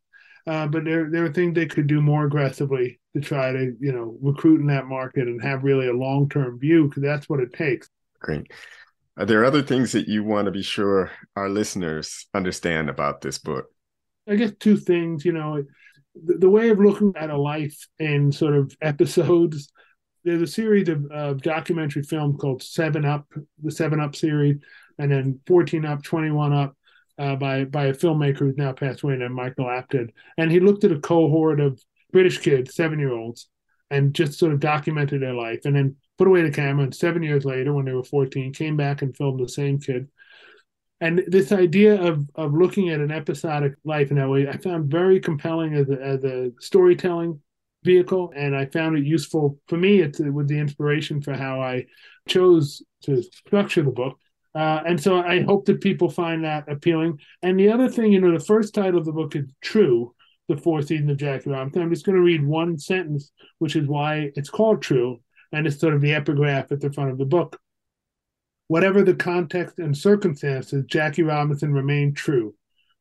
uh, 0.48 0.68
but 0.68 0.84
there 0.84 1.10
there 1.10 1.26
are 1.26 1.34
things 1.34 1.54
they 1.56 1.66
could 1.66 1.88
do 1.88 2.02
more 2.02 2.26
aggressively 2.26 3.00
to 3.16 3.22
try 3.22 3.52
to 3.52 3.76
you 3.80 3.92
know 3.92 4.18
recruit 4.22 4.62
in 4.62 4.68
that 4.68 4.88
market 4.88 5.28
and 5.28 5.42
have 5.42 5.64
really 5.64 5.88
a 5.88 5.94
long 5.94 6.30
term 6.30 6.60
view 6.60 6.88
because 6.88 7.04
that's 7.04 7.30
what 7.30 7.40
it 7.40 7.54
takes. 7.54 7.90
Great. 8.20 8.52
Are 9.20 9.26
there 9.26 9.46
other 9.46 9.62
things 9.62 9.92
that 9.92 10.08
you 10.08 10.24
want 10.24 10.46
to 10.46 10.52
be 10.52 10.64
sure 10.64 11.12
our 11.36 11.50
listeners 11.50 12.28
understand 12.34 12.90
about 12.90 13.22
this 13.22 13.38
book? 13.38 13.66
I 14.28 14.36
guess 14.36 14.52
two 14.60 14.78
things. 14.78 15.26
You 15.26 15.34
know, 15.34 15.64
the, 16.16 16.38
the 16.38 16.50
way 16.50 16.70
of 16.70 16.80
looking 16.80 17.14
at 17.18 17.30
a 17.30 17.38
life 17.38 17.78
in 18.00 18.32
sort 18.32 18.56
of 18.56 18.76
episodes 18.82 19.72
there's 20.24 20.42
a 20.42 20.48
series 20.48 20.90
of, 20.90 21.06
of 21.12 21.42
documentary 21.42 22.04
films 22.04 22.38
called 22.40 22.62
Seven 22.62 23.06
Up, 23.06 23.26
the 23.64 23.72
Seven 23.72 24.00
Up 24.00 24.16
series, 24.16 24.58
and 24.98 25.12
then 25.12 25.40
14 25.48 25.86
Up, 25.86 26.04
21 26.04 26.54
Up, 26.54 26.76
uh, 27.18 27.36
by 27.36 27.66
by 27.66 27.86
a 27.86 27.94
filmmaker 27.94 28.40
who's 28.40 28.58
now 28.58 28.72
passed 28.72 29.04
away 29.04 29.16
named 29.16 29.34
Michael 29.34 29.66
Apted. 29.66 30.12
And 30.38 30.52
he 30.52 30.60
looked 30.60 30.84
at 30.84 30.92
a 30.92 31.00
cohort 31.00 31.60
of 31.60 31.82
British 32.12 32.40
kids, 32.40 32.76
seven 32.76 33.00
year 33.00 33.12
olds, 33.12 33.48
and 33.90 34.14
just 34.14 34.38
sort 34.38 34.54
of 34.54 34.60
documented 34.60 35.22
their 35.22 35.34
life, 35.34 35.62
and 35.66 35.76
then 35.76 35.96
put 36.20 36.28
away 36.28 36.44
the 36.44 36.52
camera. 36.52 36.84
And 36.84 36.94
seven 36.94 37.24
years 37.24 37.46
later, 37.46 37.74
when 37.74 37.86
they 37.86 37.94
were 37.94 38.04
14, 38.04 38.54
came 38.54 38.78
back 38.78 39.02
and 39.02 39.16
filmed 39.16 39.40
the 39.40 39.50
same 39.50 39.80
kid. 39.80 40.10
And 41.02 41.24
this 41.28 41.54
idea 41.54 42.00
of 42.00 42.30
of 42.36 42.54
looking 42.54 42.90
at 42.90 43.00
an 43.00 43.10
episodic 43.10 43.74
life 43.86 44.12
in 44.12 44.18
that 44.18 44.30
way, 44.30 44.50
I 44.50 44.58
found 44.58 44.92
very 44.92 45.22
compelling 45.22 45.74
as 45.74 45.90
a, 45.90 46.02
as 46.02 46.24
a 46.26 46.52
storytelling 46.60 47.42
vehicle, 47.86 48.34
and 48.36 48.54
I 48.54 48.66
found 48.66 48.98
it 48.98 49.06
useful 49.06 49.58
for 49.68 49.78
me. 49.78 50.02
It's 50.02 50.20
with 50.20 50.50
the 50.50 50.60
inspiration 50.60 51.22
for 51.22 51.34
how 51.34 51.62
I 51.62 51.86
chose 52.28 52.84
to 53.04 53.24
structure 53.24 53.82
the 53.82 53.92
book. 53.92 54.20
Uh, 54.54 54.82
and 54.86 55.02
so 55.02 55.20
I 55.22 55.42
hope 55.42 55.66
that 55.66 55.80
people 55.80 56.10
find 56.10 56.44
that 56.44 56.70
appealing. 56.70 57.20
And 57.42 57.58
the 57.58 57.70
other 57.70 57.88
thing, 57.88 58.12
you 58.12 58.20
know, 58.20 58.38
the 58.38 58.44
first 58.44 58.74
title 58.74 59.00
of 59.00 59.06
the 59.06 59.14
book 59.14 59.38
is 59.38 59.46
True, 59.62 60.14
the 60.50 60.58
four 60.58 60.82
seasons 60.82 61.12
of 61.12 61.18
Jackie 61.18 61.52
Robinson. 61.52 61.82
I'm 61.82 61.92
just 61.92 62.06
going 62.06 62.18
to 62.18 62.22
read 62.22 62.46
one 62.46 62.78
sentence, 62.78 63.32
which 63.60 63.78
is 63.78 63.88
why 63.88 64.32
it's 64.36 64.50
called 64.50 64.82
True, 64.82 65.22
and 65.52 65.66
it's 65.66 65.80
sort 65.80 65.94
of 65.94 66.02
the 66.02 66.14
epigraph 66.14 66.72
at 66.72 66.80
the 66.80 66.92
front 66.92 67.12
of 67.12 67.18
the 67.18 67.26
book. 67.26 67.60
Whatever 68.68 69.02
the 69.02 69.16
context 69.16 69.80
and 69.80 69.98
circumstances, 69.98 70.86
Jackie 70.88 71.24
Robinson 71.24 71.74
remained 71.74 72.16
true, 72.16 72.56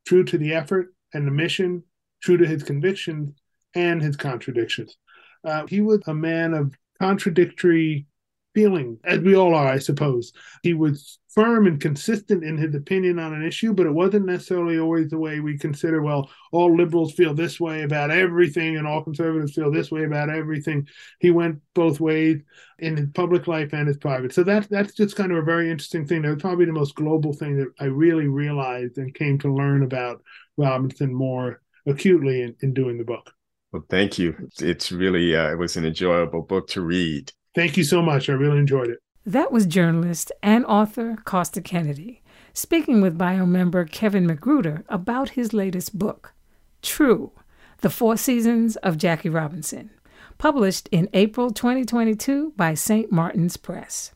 true 0.06 0.24
to 0.24 0.38
the 0.38 0.54
effort 0.54 0.94
and 1.12 1.26
the 1.26 1.30
mission, 1.30 1.82
true 2.22 2.36
to 2.38 2.46
his 2.46 2.62
convictions, 2.62 3.34
and 3.74 4.02
his 4.02 4.16
contradictions. 4.16 4.96
Uh, 5.44 5.66
he 5.66 5.80
was 5.80 6.00
a 6.06 6.14
man 6.14 6.54
of 6.54 6.74
contradictory 7.00 8.06
feeling, 8.54 8.98
as 9.04 9.20
we 9.20 9.36
all 9.36 9.54
are, 9.54 9.68
I 9.68 9.78
suppose. 9.78 10.32
He 10.62 10.74
was 10.74 11.18
firm 11.28 11.66
and 11.66 11.80
consistent 11.80 12.42
in 12.42 12.56
his 12.56 12.74
opinion 12.74 13.18
on 13.18 13.32
an 13.32 13.46
issue, 13.46 13.72
but 13.72 13.86
it 13.86 13.92
wasn't 13.92 14.26
necessarily 14.26 14.78
always 14.78 15.08
the 15.10 15.18
way 15.18 15.38
we 15.38 15.56
consider, 15.56 16.02
well, 16.02 16.28
all 16.50 16.76
liberals 16.76 17.12
feel 17.12 17.34
this 17.34 17.60
way 17.60 17.82
about 17.82 18.10
everything 18.10 18.76
and 18.76 18.86
all 18.86 19.04
conservatives 19.04 19.54
feel 19.54 19.70
this 19.70 19.90
way 19.90 20.04
about 20.04 20.30
everything. 20.30 20.88
He 21.20 21.30
went 21.30 21.60
both 21.74 22.00
ways 22.00 22.40
in 22.78 22.96
his 22.96 23.08
public 23.14 23.46
life 23.46 23.72
and 23.72 23.86
his 23.86 23.98
private. 23.98 24.32
So 24.32 24.42
that, 24.44 24.68
that's 24.68 24.94
just 24.94 25.16
kind 25.16 25.30
of 25.30 25.38
a 25.38 25.42
very 25.42 25.70
interesting 25.70 26.06
thing. 26.06 26.22
That 26.22 26.34
was 26.34 26.42
probably 26.42 26.64
the 26.64 26.72
most 26.72 26.94
global 26.96 27.32
thing 27.32 27.56
that 27.58 27.72
I 27.78 27.84
really 27.84 28.26
realized 28.26 28.98
and 28.98 29.14
came 29.14 29.38
to 29.40 29.54
learn 29.54 29.82
about 29.84 30.22
Robinson 30.56 31.14
more 31.14 31.60
acutely 31.86 32.42
in, 32.42 32.56
in 32.62 32.74
doing 32.74 32.98
the 32.98 33.04
book. 33.04 33.32
Well, 33.72 33.84
thank 33.90 34.18
you. 34.18 34.34
It's 34.60 34.90
really 34.90 35.36
uh, 35.36 35.52
it 35.52 35.58
was 35.58 35.76
an 35.76 35.84
enjoyable 35.84 36.42
book 36.42 36.68
to 36.68 36.80
read. 36.80 37.32
Thank 37.58 37.76
you 37.76 37.82
so 37.82 38.00
much. 38.00 38.28
I 38.28 38.34
really 38.34 38.58
enjoyed 38.58 38.88
it. 38.88 39.00
That 39.26 39.50
was 39.50 39.66
journalist 39.66 40.30
and 40.44 40.64
author 40.66 41.16
Kostya 41.24 41.60
Kennedy 41.60 42.22
speaking 42.52 43.00
with 43.00 43.18
bio 43.18 43.46
member 43.46 43.84
Kevin 43.84 44.28
McGruder 44.28 44.84
about 44.88 45.30
his 45.30 45.52
latest 45.52 45.98
book, 45.98 46.34
True: 46.82 47.32
The 47.78 47.90
Four 47.90 48.16
Seasons 48.16 48.76
of 48.76 48.96
Jackie 48.96 49.28
Robinson, 49.28 49.90
published 50.38 50.88
in 50.92 51.08
April 51.12 51.50
2022 51.50 52.52
by 52.56 52.74
St. 52.74 53.10
Martin's 53.10 53.56
Press. 53.56 54.12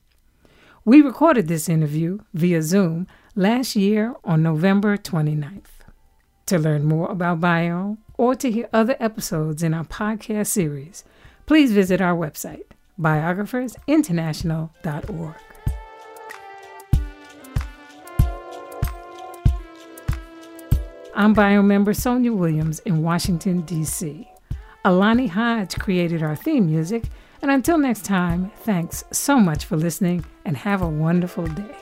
We 0.85 1.03
recorded 1.03 1.49
this 1.49 1.69
interview 1.69 2.21
via 2.33 2.63
Zoom 2.63 3.09
last 3.35 3.75
year 3.75 4.15
on 4.23 4.45
November 4.45 4.97
29th. 4.97 5.83
To 6.47 6.59
learn 6.61 6.85
more 6.85 7.11
about 7.11 7.41
Bio 7.41 7.99
or 8.17 8.37
to 8.37 8.53
hear 8.53 8.69
other 8.73 8.95
episodes 9.01 9.65
in 9.65 9.75
our 9.75 9.85
podcast 9.85 10.47
series, 10.47 11.03
please 11.47 11.73
visit 11.73 12.01
our 12.01 12.15
website, 12.15 12.72
biographersinternational.org. 13.01 15.35
I'm 21.15 21.35
bio 21.35 21.63
member 21.63 21.93
Sonja 21.93 22.35
Williams 22.35 22.79
in 22.81 23.03
Washington, 23.03 23.61
D.C. 23.63 24.29
Alani 24.85 25.29
Hodge 25.29 25.79
created 25.79 26.23
our 26.23 26.35
theme 26.35 26.67
music, 26.67 27.05
And 27.43 27.51
until 27.51 27.77
next 27.77 28.05
time, 28.05 28.53
thanks 28.59 29.03
so 29.11 29.41
much 29.41 29.65
for 29.65 29.77
listening 29.77 30.25
and 30.45 30.57
have 30.57 30.81
a 30.81 30.89
wonderful 30.89 31.47
day. 31.47 31.82